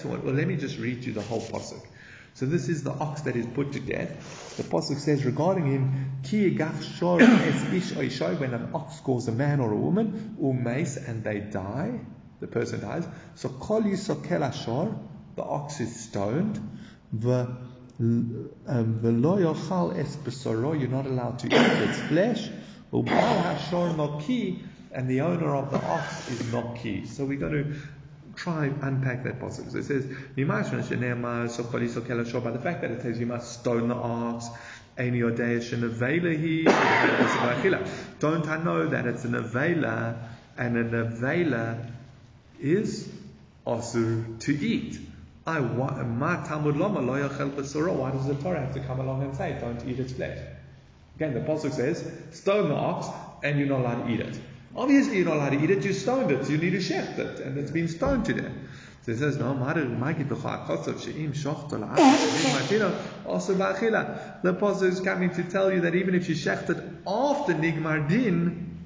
[0.06, 1.86] Well, let me just read you the whole pasuk.
[2.34, 4.56] So this is the ox that is put to death.
[4.58, 6.58] The pasuk says regarding him, ki
[6.98, 11.40] shor es ish when an ox calls a man or a woman, umeis, and they
[11.40, 12.00] die,
[12.40, 13.08] the person dies.
[13.36, 14.98] So kol yisokel ashor,
[15.36, 16.60] the ox is stoned.
[17.14, 17.56] The
[18.00, 22.50] um, lo yochal es besoro, you're not allowed to eat its flesh.
[22.92, 24.60] Ubal hashor noki,
[24.92, 27.08] and the owner of the ox is noki.
[27.08, 27.76] So we're going to
[28.36, 29.72] try unpack that passage.
[29.72, 30.52] So it says, by
[32.52, 34.48] the fact that it says you must stone the ox,
[34.98, 35.14] don't
[38.48, 40.18] I know that it's an avela
[40.58, 41.92] and an avela
[42.60, 43.10] is
[43.66, 45.00] also to eat?
[45.48, 50.14] I my Why does the Torah have to come along and say, don't eat its
[50.14, 50.38] flesh?
[51.16, 53.08] Again, the pasuk says, stone the ox,
[53.44, 54.40] and you're not allowed to eat it.
[54.76, 55.84] Obviously, you're not allowed to eat it.
[55.84, 56.46] You stoned it.
[56.46, 58.52] so You need to shecht it, and it's been stoned to death.
[59.04, 59.48] So he says, no,
[63.26, 67.54] also The pasuk is coming to tell you that even if you shecht it after
[67.54, 68.78] nigmar din,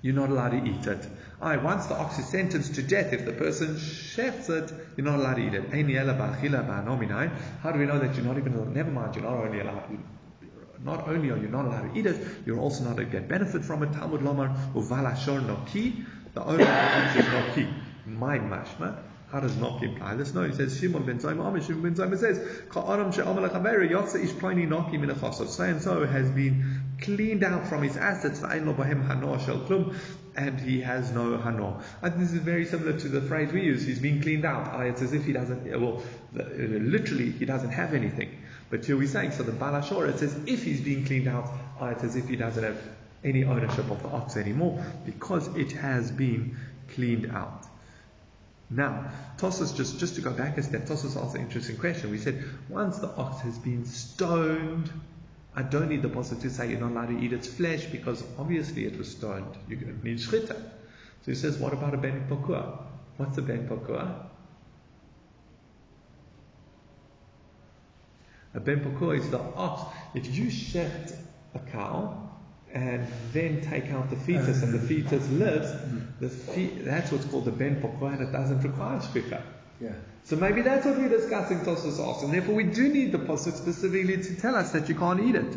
[0.00, 1.08] you're not allowed to eat it.
[1.42, 5.18] Aye, once the ox is sentenced to death, if the person shefts it, you're not
[5.18, 7.30] allowed to eat it.
[7.62, 9.98] How do we know that you're not even, never mind, you're not only allowed to
[10.86, 13.28] not only are you not allowed to eat it, you're also not allowed to get
[13.28, 13.92] benefit from it.
[13.92, 17.72] Talmud Lomar, uvala uvalashor noki, the owner of the is noki.
[18.06, 20.32] My mashma, how does not imply this?
[20.32, 21.60] No, he says Shimon ben Zoma.
[21.66, 22.38] Shimon ben Zoma says
[22.70, 27.66] Ka'aram she'amal chaveri yotze ish ploni noki min So and so has been cleaned out
[27.66, 28.40] from his assets.
[30.38, 31.82] And he has no hanor.
[32.02, 33.84] Think this is very similar to the phrase we use.
[33.84, 34.78] He's been cleaned out.
[34.78, 35.64] Uh, it's as if he doesn't.
[35.80, 36.02] Well,
[36.38, 38.30] uh, literally, he doesn't have anything.
[38.70, 39.42] But here we're saying so.
[39.42, 41.50] The balashor it says if he's being cleaned out,
[41.80, 42.78] uh, it's as if he doesn't have
[43.24, 46.56] any ownership of the ox anymore because it has been
[46.94, 47.64] cleaned out.
[48.68, 52.10] Now, Tosfos, just, just to go back a step, Tosfos asked an interesting question.
[52.10, 54.90] We said, once the ox has been stoned,
[55.54, 58.22] I don't need the pasuk to say you're not allowed to eat its flesh because
[58.38, 59.56] obviously it was stoned.
[59.68, 60.54] You it means shchita.
[60.54, 62.82] So he says, what about a ben pokua?
[63.16, 64.26] What's a ben pokua?
[68.60, 69.82] Ben pokua is the ox.
[70.14, 71.14] If you shecht
[71.54, 72.26] a cow,
[72.72, 74.88] and then take out the fetus, and the uh.
[74.88, 76.06] fetus lives, mm.
[76.20, 79.42] the fe- that's what's called the ben pokua, and it doesn't require shchita.
[79.80, 79.92] Yeah.
[80.24, 83.56] So maybe that's what we're discussing Tosfos asks, and therefore we do need the pasuk
[83.56, 85.56] specifically to tell us that you can't eat it.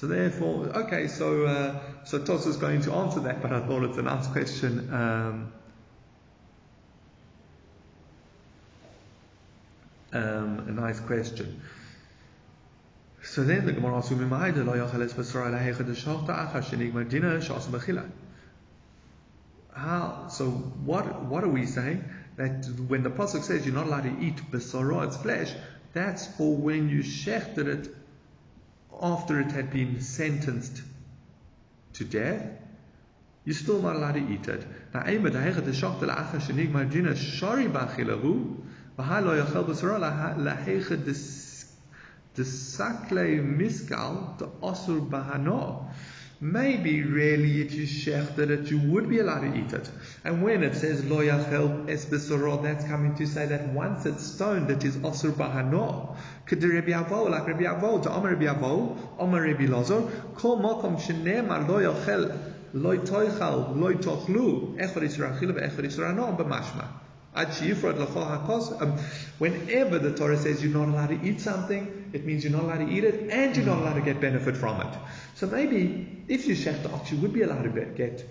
[0.00, 3.82] So therefore, okay, so uh, so Tos is going to answer that, but I thought
[3.82, 4.88] it's a nice question.
[4.90, 5.52] Um,
[10.14, 11.60] um, a nice question.
[13.22, 14.10] So then the Gemara asks,
[19.74, 22.02] How, so what, what are we saying?
[22.36, 25.52] That when the Pasuk says you're not allowed to eat besara, its flesh,
[25.92, 27.99] that's for when you shechted it
[29.00, 30.82] after it had been sentenced
[31.94, 32.46] to death.
[33.44, 34.66] You're still not allowed to eat it.
[34.92, 35.02] Now,
[42.34, 45.88] the sakle miskal, the osur bahano.
[46.42, 49.90] Maybe really if you shechted it, you would be allowed to eat it.
[50.24, 54.70] And when it says lo yachel es that's coming to say that once it's stoned,
[54.70, 56.16] it is osur bahano.
[56.46, 60.00] Could Rabbi Avo, like Rabbi Avo, to Omer Rabbi Avo, Omer Rabbi Lazar,
[60.34, 62.34] kol makom shenemar lo yachel,
[62.72, 66.86] lo toichal, lo tochlu, echor yisra achil, echor yisra no, b'mashma.
[67.32, 68.98] Um,
[69.38, 72.86] whenever the Torah says you're not allowed to eat something, it means you're not allowed
[72.86, 73.82] to eat it and you're not mm.
[73.82, 74.98] allowed to get benefit from it.
[75.34, 78.24] So maybe if you shech the ox, you would be allowed to get,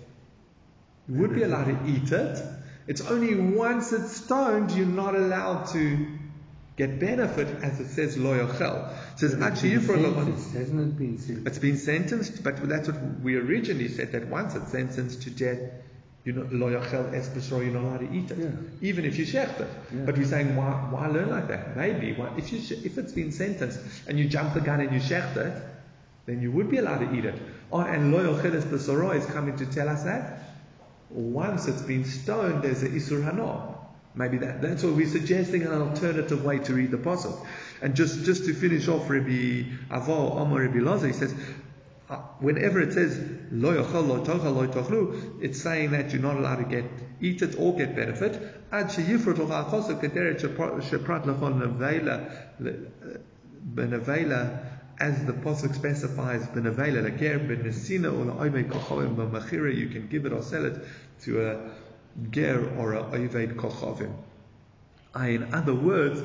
[1.08, 2.42] you would be allowed to eat it.
[2.86, 6.06] It's only once it's stoned you're not allowed to
[6.76, 8.92] get benefit, as it says lo yochel.
[9.12, 11.46] It says actually you for Hasn't it been sentenced?
[11.46, 15.58] It's been sentenced, but that's what we originally said that once it's sentenced to death,
[16.24, 18.50] You're not, lo yachel es b'soro, you're not allowed to eat it, Yeah.
[18.82, 19.68] even if you shecht it.
[19.94, 20.02] Yeah.
[20.04, 21.76] But we're saying, why, why learn like that?
[21.76, 25.00] Maybe why, if you if it's been sentenced and you jump the gun and you
[25.00, 25.62] shecht it,
[26.26, 27.40] then you would be allowed to eat it.
[27.72, 30.42] Oh, and lo yachel es b'soro is coming to tell us that
[31.08, 33.76] once it's been stoned, there's an isur hano.
[34.14, 37.46] Maybe that, that's what we're suggesting an alternative way to read the pasuk.
[37.80, 41.32] And just, just to finish off, Rabbi Avo Omar Rabbi Loza, he says,
[42.10, 43.20] Uh, whenever it says
[43.52, 46.84] lo yochel, lo tochel, lo tochlu, it's saying that you're not allowed to get
[47.20, 48.32] eat it or get benefit.
[48.72, 52.28] Ad sheyifrot locha achosav kederet sheprat lachon nevela
[52.60, 53.18] uh,
[53.76, 54.58] benevela
[54.98, 60.32] as the pasuk specifies benevela laker benesina or la'oived kochavim b'machira you can give it
[60.32, 60.84] or sell it
[61.20, 61.70] to a
[62.30, 64.12] ger or a oived kochavim.
[65.14, 66.20] In other words,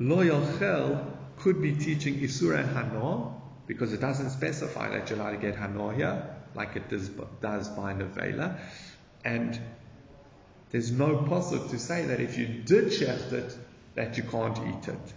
[0.00, 5.37] lo yochel could be teaching isura hano because it doesn't specify that you're allowed to
[5.37, 7.09] get hano here like it does,
[7.41, 8.57] does by nevela,
[9.23, 9.59] and
[10.71, 13.57] there's no pasuk to say that if you did shecht it
[13.95, 15.13] that you can't eat it.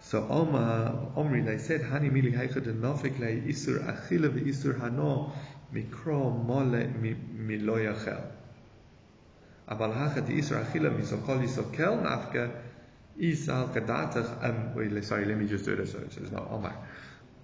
[0.00, 5.32] So Oma Omri they said Hani mili heichad nafik le isur achila ve isur hano
[5.74, 6.86] mikro mole
[7.32, 8.22] milo yachel.
[9.70, 12.46] אבל הכת איסר אכילה מסוכול יסוכל נפקא
[13.18, 16.72] איסל כדתך um wait sorry let me just do it so it says no Omar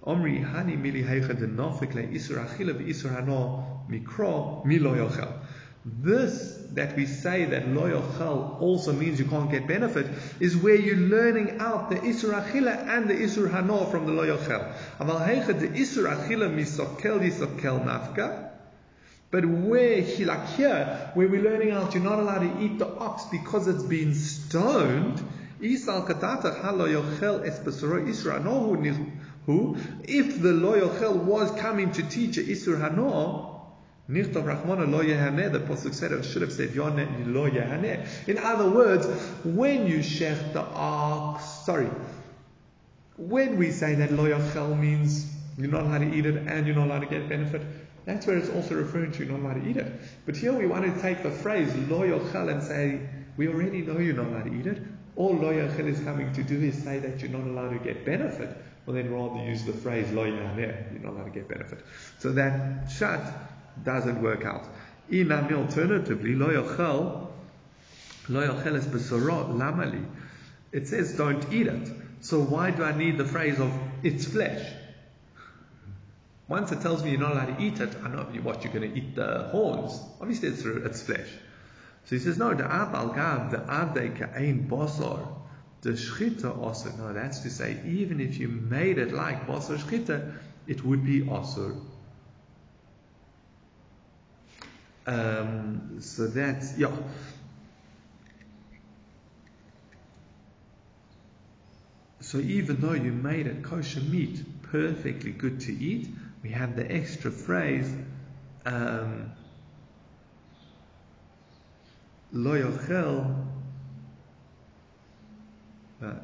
[0.04, 3.10] Omri hani mili isur achila isur
[3.88, 5.32] mikro yochel
[6.02, 10.06] this that we say that lo yochel also means you can't get benefit
[10.38, 14.24] is where you're learning out the isur achila and the isur hano from the lo
[14.24, 18.50] yochel aval heicha de isur achila misokel yisokel nafka
[19.30, 22.88] but where he like here, where we're learning out you're not allowed to eat the
[22.98, 25.22] ox because it's been stoned.
[25.62, 28.74] Isal katata halo yochel es isra no
[29.50, 33.48] who if the lo yochel was coming to teach isur hano.
[34.08, 35.52] Nichtov Rachmana lo yehaneh.
[35.52, 38.28] The pasuk said it should have said yoneh lo yehaneh.
[38.28, 39.06] In other words,
[39.44, 41.88] when you shech the ox, sorry,
[43.16, 46.74] when we say that lo yochel means you're not allowed to eat it and you're
[46.74, 47.62] not allowed to get benefit,
[48.04, 49.92] that's where it's also referring to you're not allowed to eat it.
[50.26, 53.00] But here we want to take the phrase lo yochel and say
[53.36, 54.82] we already know you're not allowed to eat it.
[55.14, 58.04] All lo yochel is coming to do is say that you're not allowed to get
[58.04, 58.56] benefit.
[58.86, 61.84] Well, then rather use the phrase lo yahaneh, you're not allowed to get benefit.
[62.18, 63.20] So that shat
[63.84, 64.64] doesn't work out.
[65.10, 67.28] Inami alternatively lo yochel
[68.28, 70.04] lo yochel is besorot lamali.
[70.72, 71.88] It says don't eat it.
[72.20, 74.66] So why do I need the phrase of its flesh?
[76.48, 78.90] Once it tells me you're not allowed to eat it, I know what you're going
[78.90, 80.00] to eat the horns.
[80.20, 81.28] Obviously, it's, it's flesh.
[82.06, 85.28] So he says, no, the ab al gab, the avde ka'ain basar,
[85.82, 86.90] the shchita also.
[86.98, 90.32] No, that's to say, even if you made it like basar shchita,
[90.66, 91.80] it would be asur.
[95.06, 96.92] Um, so that's, yeah.
[102.20, 106.08] So even though you made it kosher meat perfectly good to eat,
[106.42, 107.92] we have the extra phrase
[108.66, 109.32] um,
[112.32, 113.49] lo yochel
[116.02, 116.14] Uh,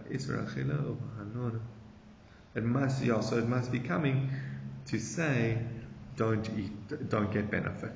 [2.55, 4.31] it must yeah, so it must be coming
[4.87, 5.59] to say
[6.17, 7.93] don't eat don't get benefit.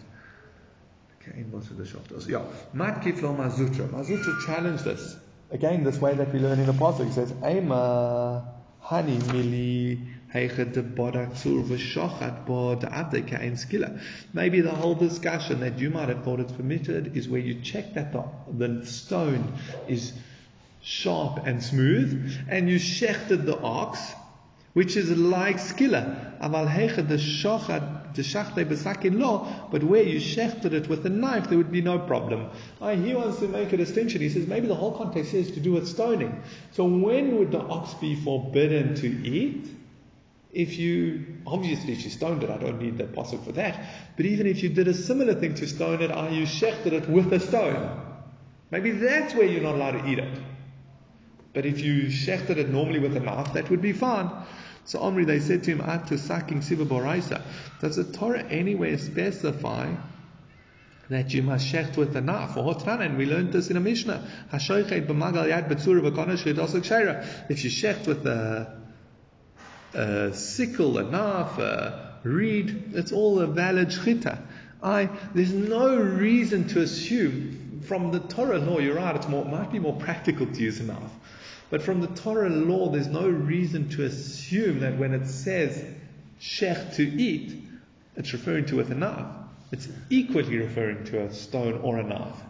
[1.22, 2.42] Okay most of the shoftos yeah
[2.74, 3.88] matkif lo Mar Zutra.
[3.88, 5.16] Mazutra challenged this.
[5.50, 8.46] Again this way that we learn in the pasuk he says ema
[8.82, 10.50] hani mili Maybe
[14.60, 18.12] the whole discussion that you might have thought it's permitted is where you check that
[18.12, 19.52] the, the stone
[19.88, 20.12] is
[20.82, 24.00] sharp and smooth, and you shechted the ox,
[24.72, 26.38] which is like skilla.
[29.70, 32.50] But where you shechted it with a knife, there would be no problem.
[32.80, 34.20] He wants to make a distinction.
[34.20, 36.42] He says maybe the whole context is to do with stoning.
[36.72, 39.68] So when would the ox be forbidden to eat?
[40.52, 43.78] if you obviously if you stoned it, I don't need the pasuk for that.
[44.16, 47.08] But even if you did a similar thing to stone it, are you shechted it
[47.08, 48.00] with a stone?
[48.70, 50.38] Maybe that's where you're not allowed to eat it.
[51.52, 54.30] But if you shechted it normally with a knife, that would be fine.
[54.84, 56.84] So Omri, they said to him, Atu saking siva.
[57.80, 59.92] Does the Torah anywhere specify
[61.08, 62.56] that you must shecht with a knife?
[62.56, 64.24] Or and we learned this in a Mishnah.
[64.52, 64.84] If you
[67.70, 68.80] shecht with a
[69.92, 74.40] a sickle, a knife, a reed, it's all a valid shchita.
[74.82, 79.78] I, there's no reason to assume from the Torah law, you're right, it might be
[79.78, 81.10] more practical to use a knife.
[81.70, 85.84] But from the Torah law, there's no reason to assume that when it says
[86.40, 87.62] shech to eat,
[88.16, 89.26] it's referring to with a knife.
[89.72, 92.40] it's equally referring to a stone or a knife.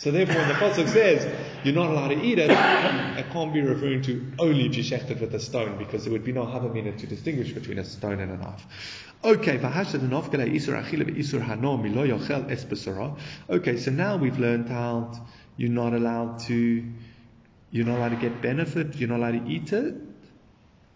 [0.00, 1.28] So therefore, when the pasuk says
[1.62, 5.38] you're not allowed to eat it, it can't be referring to only it with a
[5.38, 8.66] stone, because there would be no havamina to distinguish between a stone and a knife.
[9.22, 9.60] Okay,
[13.50, 15.18] Okay, so now we've learned out
[15.58, 16.82] you're not allowed to
[17.70, 19.94] you're not allowed to get benefit, you're not allowed to eat it,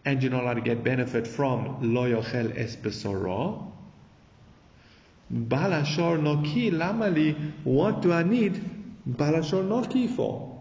[0.06, 2.76] and you're not allowed to get benefit from lo yochel es.
[5.30, 8.73] Balashor noki lamali, what do I need
[9.08, 10.54] balashor noki for?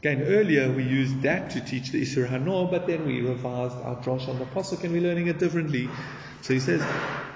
[0.00, 3.96] Again, earlier we used that to teach the Isur Hanor, but then we revised our
[3.96, 5.90] drosh on the Pasuk and we're learning it differently.
[6.40, 6.80] So he says,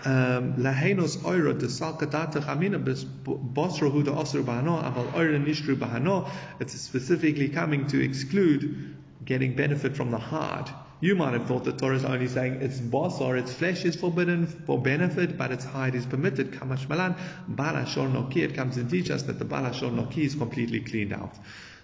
[0.06, 6.30] um, Lahenos oira de salkadatach amina bosrohu de osr bahano, aval oira nishru bahano.
[6.58, 8.96] It's specifically coming to exclude
[9.26, 10.70] getting benefit from the heart.
[11.04, 13.94] You might have thought the Torah is only saying its boss or its flesh is
[13.94, 16.52] forbidden for benefit, but its hide is permitted.
[16.52, 17.14] Kamash malan,
[17.46, 18.38] balashor noki.
[18.38, 21.34] It comes and teach us that the balashor noki is completely cleaned out.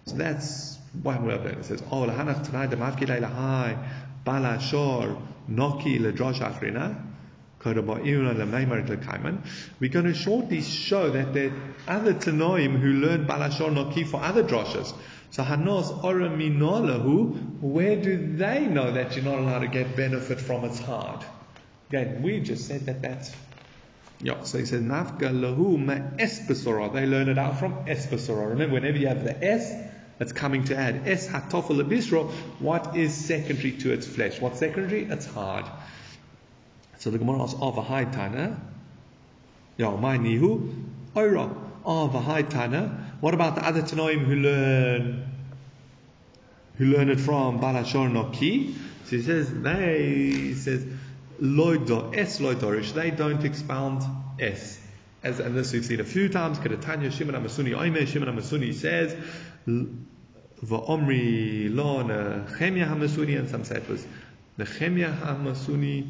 [0.06, 1.58] So that's one way of it.
[1.58, 3.76] It says, Oh, lahanach tanai demavki leilahai,
[4.24, 7.10] balashor noki ledrosh achrina.
[7.62, 7.74] We're
[9.88, 11.50] going to shortly show that there
[11.86, 14.94] are other Tanoim who learn Balashor Noki for other droshes.
[15.30, 20.40] So Hanos Ora Minolahu, where do they know that you're not allowed to get benefit
[20.40, 21.24] from its hard?
[21.88, 23.34] Again, we just said that that's
[24.22, 26.92] yeah, so he says Nafka lahu ma espesora.
[26.92, 28.50] They learn it out from espesora.
[28.50, 29.72] Remember, whenever you have the s,
[30.18, 32.30] it's coming to add es hatofel abisro.
[32.58, 34.38] What is secondary to its flesh?
[34.38, 35.04] What's secondary?
[35.04, 35.64] It's hard.
[36.98, 38.60] So the Gemara asks, "Of a high tana,
[39.78, 41.56] yeah, my nihu, oira,
[41.86, 43.09] of a high tana.
[43.20, 45.30] What about the other tanoim who learn,
[46.76, 48.74] who learn it from Balashor Noki?
[49.04, 50.84] So he says they he says
[51.40, 52.94] loido es loidorish.
[52.94, 54.02] They don't expound
[54.38, 54.78] es.
[55.22, 56.58] As and this we've seen a few times.
[56.58, 59.14] Kedatanya Shimon Amasuni Oime Shimon Amasuni says.
[60.64, 64.06] Va'omri lo Nehemia Hamasuni, and some say it was
[64.58, 66.08] Nehemia Hamasuni.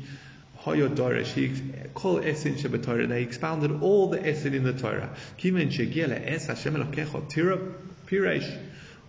[0.64, 1.50] Hoyo Dorish, he
[1.94, 5.10] called Esin Shabbatorah, they expounded all the Esin in the Torah.
[5.38, 7.58] Kimen Shegiela Es Hashem Elokecho Tira
[8.06, 8.58] Piresh.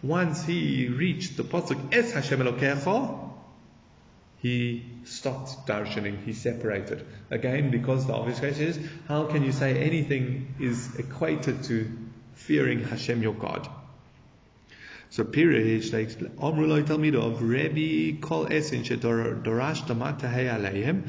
[0.01, 3.31] Once he reached the Pasuk Es Hashem Elokecho,
[4.41, 7.05] he stopped darshaning, he separated.
[7.29, 11.91] Again, because the obvious question is, how can you say anything is equated to
[12.33, 13.67] fearing Hashem your God?
[15.09, 21.03] So Pirish, like Omrulai Talmidov, Rebbe Kol Esin Shedorash Damatahei Aleim,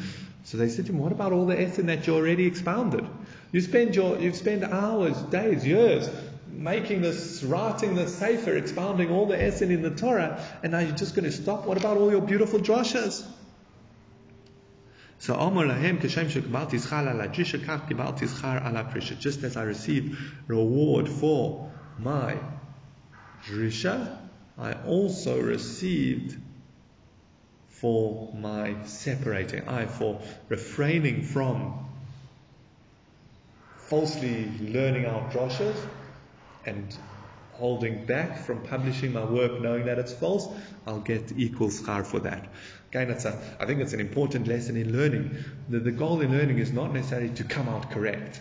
[0.45, 3.07] so they said to him, What about all the essen that you already expounded?
[3.53, 6.09] You spend your, you've spent hours, days, years
[6.51, 10.97] making this, writing this sefer, expounding all the essen in the Torah, and now you're
[10.97, 11.67] just going to stop?
[11.67, 13.27] What about all your beautiful drashas?
[15.19, 19.17] So Omar Lahem Kashem Shekbalti Schar ala Jisha Kach Kibalti Schar ala Prisha.
[19.19, 20.19] Just as I receive
[20.49, 22.37] reward for my
[23.47, 24.19] Drisha,
[24.59, 26.37] I also received
[27.83, 31.85] for my separating, I for refraining from
[33.89, 35.75] falsely learning our droshes
[36.65, 36.97] and
[37.55, 40.47] holding back from publishing my work knowing that it's false,
[40.87, 42.49] I'll get equal schar for that.
[42.91, 45.35] Again, it's a, I think it's an important lesson in learning.
[45.69, 48.41] The, the goal in learning is not necessarily to come out correct.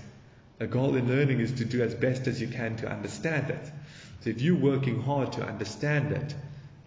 [0.59, 3.71] The goal in learning is to do as best as you can to understand it.
[4.19, 6.35] So if you're working hard to understand it,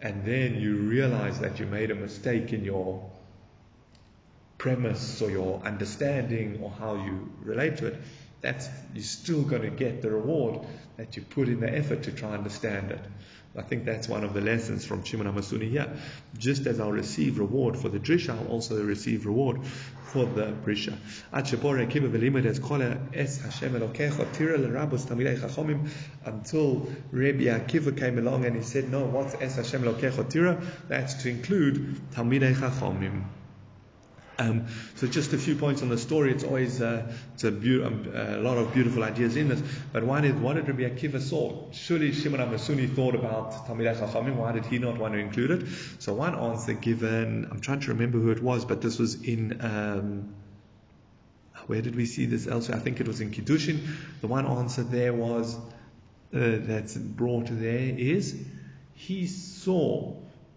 [0.04, 3.10] and then you realize that you made a mistake in your
[4.58, 7.96] premise or your understanding or how you relate to it,
[8.42, 10.60] that's you're still going to get the reward
[10.98, 13.00] that you put in the effort to try and understand it.
[13.56, 15.96] I think that's one of the lessons from Shimon Hamasuni here.
[16.36, 19.60] Just as I'll receive reward for the drisha, I'll also receive reward
[20.14, 20.96] for the brisha.
[21.32, 21.58] Until
[27.12, 30.62] Rabbi Akiva came along and he said, no, what's es Hashem elokecha tira?
[30.88, 33.22] That's to include Talmidei Chachomim.
[34.38, 34.66] Um,
[34.96, 36.32] so just a few points on the story.
[36.32, 39.62] It's always uh, it's a, be- um, a, lot of beautiful ideas in this.
[39.92, 41.70] But one is, what did Rabbi Akiva saw?
[41.72, 44.36] Surely Shimon Amasuni thought about Talmidei Chachamim.
[44.36, 45.68] Why did he not want to include it?
[45.98, 49.60] So one answer given, I'm trying to remember who it was, but this was in.
[49.60, 50.34] Um,
[51.66, 52.76] where did we see this elsewhere?
[52.76, 53.86] I think it was in Kiddushin.
[54.20, 55.60] The one answer there was uh,
[56.32, 58.36] that's brought there is
[58.92, 60.14] he saw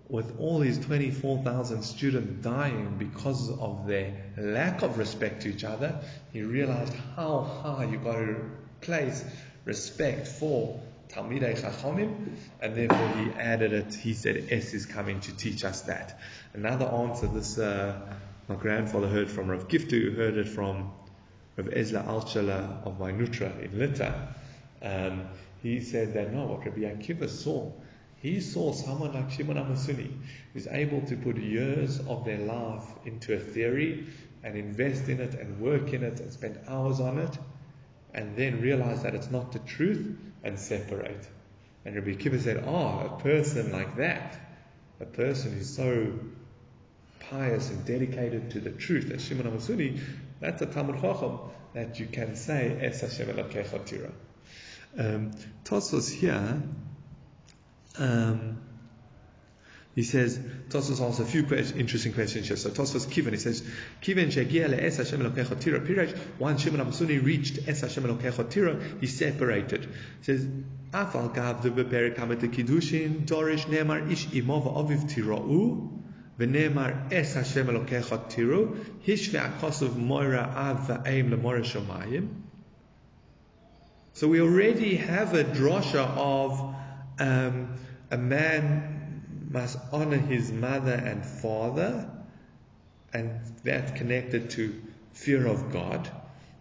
[0.10, 6.00] with all these 24,000 students dying because of their lack of respect to each other,
[6.32, 8.36] he realized how high you got to
[8.82, 9.24] place
[9.66, 10.80] respect for
[11.10, 13.94] Talmidei Chachamim, and therefore he added it.
[13.94, 16.20] He said, S is coming to teach us that.
[16.54, 18.00] Another answer, this uh,
[18.48, 20.92] My grandfather heard from Rav Gifter, heard it from
[21.58, 24.36] Rav Ezra Alchala of Mainutra in Lita.
[24.82, 25.28] Um,
[25.62, 27.72] he said that no, what Rabbi Akiva saw,
[28.22, 30.12] he saw someone like Shimon Amasuni
[30.54, 34.08] who's able to put years of their life into a theory
[34.44, 37.38] and invest in it and work in it and spend hours on it
[38.14, 41.28] and then realize that it's not the truth and separate.
[41.86, 44.40] And Rabbi Akiva said, oh, a person like that,
[45.00, 46.14] a person who's so
[47.20, 50.00] pious and dedicated to the truth, as Shimon Amasuni,
[50.40, 51.40] that's a Talmud Chacham
[51.74, 54.12] that you can say, Es Hashem Elokecha Tira.
[54.98, 55.32] Um,
[55.64, 56.62] Tosfos here,
[58.00, 58.58] um,
[59.98, 60.38] he says,
[60.70, 62.56] Tosfos asks a few question, interesting questions here.
[62.56, 63.64] So Tosfos Kivan, he says,
[64.04, 68.80] Kivan shegia le'es Hashem Elokecha Tira Pirash, once Shimon Amasuni reached Es Hashem Elokecha Tira,
[69.02, 69.86] he separated.
[69.86, 70.46] He says,
[70.92, 76.04] Afal gav the beperik hamet kiddushin, dorish nemar ish imo va'aviv tira'u,
[76.40, 82.28] v'nemar es Hashem Elokecha Tiru, hishve akosov moira av va'aim lemora shomayim.
[84.14, 86.76] So we already have a drosha of
[87.20, 87.78] um,
[88.12, 92.10] a man must honor his mother and father,
[93.14, 94.82] and that's connected to
[95.14, 96.10] fear of God.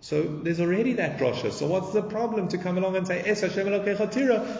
[0.00, 1.50] So there's already that drosha.
[1.52, 3.66] So what's the problem to come along and say Es Hashem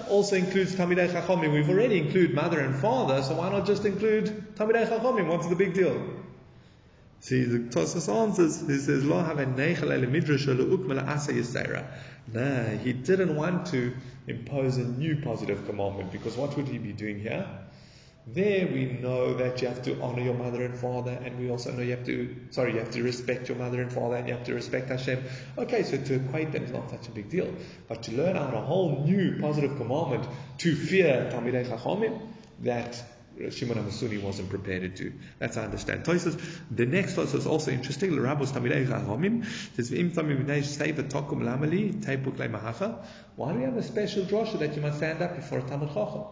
[0.08, 1.52] also includes Tamidei Chachomim?
[1.52, 5.28] We've already included mother and father, so why not just include Tamidei Chachomim?
[5.28, 6.02] What's the big deal?
[7.26, 10.46] See, the Tosfos answers, he says, ele midrash.
[12.32, 13.92] No, he didn't want to
[14.28, 17.44] impose a new positive commandment because what would he be doing here?
[18.28, 21.72] There we know that you have to honor your mother and father, and we also
[21.72, 24.34] know you have to, sorry, you have to respect your mother and father, and you
[24.34, 25.24] have to respect Hashem.
[25.58, 27.52] Okay, so to equate them is not such a big deal.
[27.88, 32.20] But to learn out a whole new positive commandment to fear Talmidei Chachomim,
[32.60, 33.02] that
[33.50, 35.12] Shimon HaMasuni wasn't prepared to do.
[35.38, 36.04] That's I understand.
[36.04, 38.12] Toises, the next verse is also interesting.
[38.12, 43.04] L'rabos Talmidei Chachomim says, "V'im tamim b'nei seiva tokum lamali teipuk mahacha."
[43.36, 45.88] Why do we have a special drosha that you must stand up before a Talmud
[45.92, 46.24] Chacham?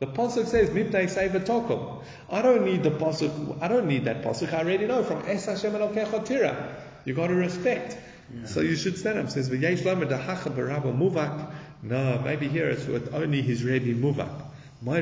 [0.00, 3.58] The pasuk says, "Mipnei seiva tokum." I don't need the pasuk.
[3.62, 4.52] I don't need that pasuk.
[4.52, 6.76] I already know from Es Hashem Elokecha Tira.
[7.06, 7.96] You got to respect.
[8.34, 8.46] Yeah.
[8.46, 9.26] So you should stand up.
[9.26, 13.98] It says, "V'yesh lamer dahacha b'rabba muvak." No, maybe here it's with only his Rebbe
[13.98, 14.49] muvak.
[14.82, 14.94] No,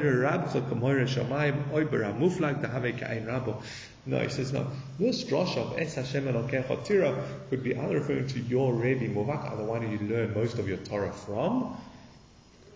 [4.18, 4.66] he says no.
[4.98, 9.56] This drosh of Es Hashem Elokecha Tira could be either referring to your Rebbe muvak,
[9.56, 11.76] the one you learn most of your Torah from,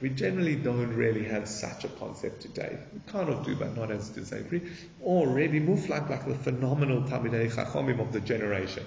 [0.02, 2.76] we generally don't really have such a concept today.
[2.92, 4.62] We kind of do, but not as disably.
[5.00, 8.84] Or Rebbe Muflak, like the phenomenal Talmidei Chachomim of the generation.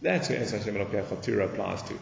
[0.00, 1.98] That's where Es Hashem Elokecha applies to.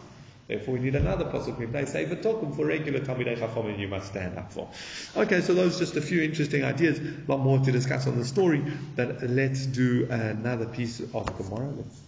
[0.47, 1.71] Therefore, we need another pasuk.
[1.71, 4.69] They say v'tokum for regular Talmidei Chachomim you must stand up for.
[5.15, 6.99] Okay, so those are just a few interesting ideas.
[6.99, 8.63] A lot more to discuss on the story.
[8.95, 11.69] But let's do another piece of Gemara.
[11.71, 12.01] Let's.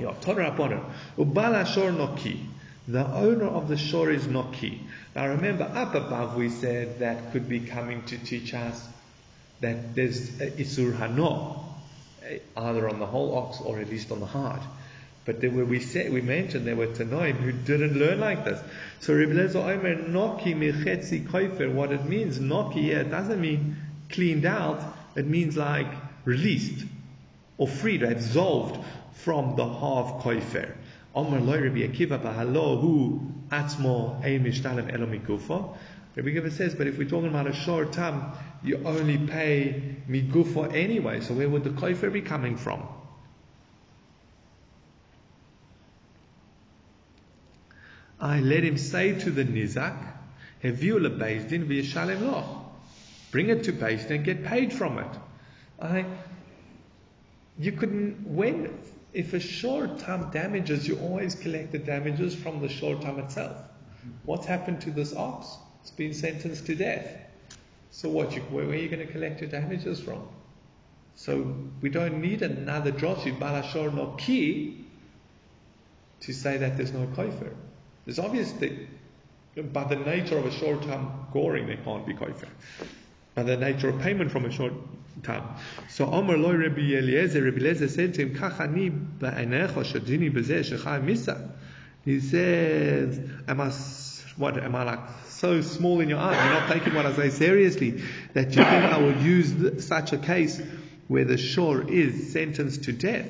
[0.00, 0.52] Yeah, Torah.
[1.18, 2.38] Ubala Shor Noki.
[2.86, 4.78] The owner of the shore is Noki.
[5.14, 8.86] Now remember, up above we said that could be coming to teach us
[9.60, 11.64] that there's Isur Hano,
[12.56, 14.62] either on the whole ox or at least on the heart.
[15.24, 18.60] But there were, we said, we mentioned there were Tanoim who didn't learn like this.
[19.00, 23.76] So Rebbe Lezer Omer, Noki Mechetzi Koifer, what it means, Noki here, it doesn't mean
[24.08, 24.82] cleaned out,
[25.14, 25.92] it means like
[26.24, 26.86] released
[27.58, 30.72] or freed absolved from the half Koifer.
[31.14, 35.76] Omer loy Rabbi Akiva b'halo hu atzmo ein mishtalem elo migufa.
[36.16, 40.74] Rabbi Akiva says, but if we're talking about a short time, you only pay migufa
[40.74, 41.20] anyway.
[41.20, 42.86] So where would the koifer be coming from?
[48.20, 49.96] I let him say to the nizak,
[50.62, 52.66] "Heviu lebezdin v'yishalem loch."
[53.30, 55.18] Bring it to Beis and get paid from it.
[55.80, 56.04] I,
[57.58, 58.78] you couldn't when
[59.12, 63.56] if a short term damages, you always collect the damages from the short term itself.
[64.24, 65.56] What's happened to this ox?
[65.82, 67.06] It's been sentenced to death.
[67.90, 68.34] So what?
[68.34, 70.28] You, where, where, are you going to collect your damages from?
[71.16, 74.84] So we don't need another droshi balashor no ki
[76.20, 77.06] to say that there's no
[78.06, 78.24] kofer.
[78.24, 82.48] obvious that by the nature of a short term goring, they can't be kofer.
[83.34, 84.72] By the nature of payment from a short
[85.22, 85.44] time.
[85.88, 91.04] So Omar loy Rabbi Eliezer, Rabbi Eliezer said to him, Kachani ba'enecha shadini b'zeh shechai
[91.04, 91.50] misa.
[92.04, 93.70] He says, am I,
[94.36, 96.36] what, am I like so small in your eyes?
[96.42, 100.18] You're not taking what I say seriously that you think I would use such a
[100.18, 100.60] case
[101.08, 103.28] where the shore is sentenced to death.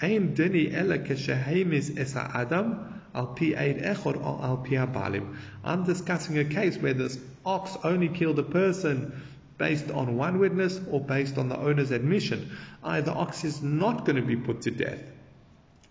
[0.00, 5.36] Ain dini ela keshehemis esa adam al pi eid echor al pi balim.
[5.64, 9.22] I'm discussing a case where this ox only killed a person
[9.58, 12.50] based on one witness or based on the owner's admission.
[12.82, 15.02] Either ox is not going to be put to death.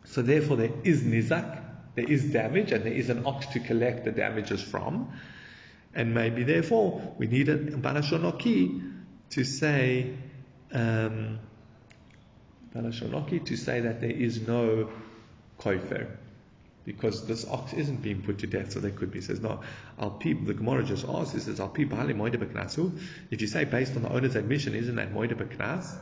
[0.05, 1.61] So therefore there is nizak,
[1.95, 5.11] there is damage, and there is an ox to collect the damages from.
[5.93, 8.93] And maybe therefore we need a balashonoki
[9.31, 10.15] to say
[10.71, 11.39] um,
[12.73, 14.89] to say that there is no
[15.59, 16.07] kofer
[16.89, 19.19] because this ox isn't being put to death, so there could be.
[19.19, 19.59] He says, no,
[19.99, 23.95] Al the Gemara just asks, he says, Al Pi Bali Moide If you say based
[23.95, 25.95] on the owner's admission, isn't that Moide Beknas?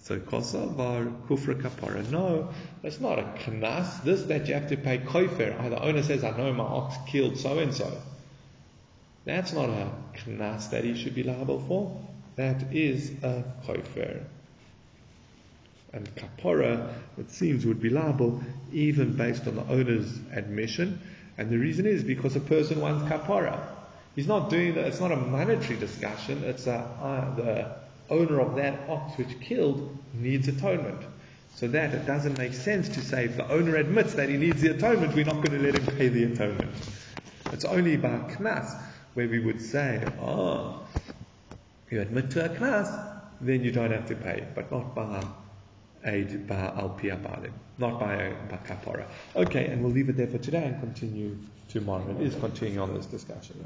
[0.00, 2.10] So Kosavar Kufra Kapara.
[2.10, 2.48] No,
[2.82, 4.02] that's not a knas.
[4.02, 5.56] This that you have to pay kofer.
[5.56, 7.96] Ah, the owner says, I know my ox killed so and so.
[9.24, 9.92] That's not a
[10.26, 11.96] knas that he should be liable for.
[12.34, 14.24] That is a kofer
[15.94, 18.42] and kapora, it seems, would be liable
[18.72, 21.00] even based on the owner's admission.
[21.36, 23.58] And the reason is because a person wants kapora.
[24.14, 27.76] He's not doing that, it's not a monetary discussion, it's a, uh, the
[28.10, 31.00] owner of that ox which killed needs atonement.
[31.56, 34.60] So that it doesn't make sense to say if the owner admits that he needs
[34.60, 36.70] the atonement, we're not going to let him pay the atonement.
[37.52, 38.80] It's only by knas
[39.14, 40.80] where we would say, oh,
[41.90, 45.24] you admit to a knas, then you don't have to pay, but not by
[46.04, 49.06] by not by by kapara.
[49.34, 51.36] Okay, and we'll leave it there for today and continue
[51.68, 52.04] tomorrow.
[52.20, 53.64] It is continuing on this discussion.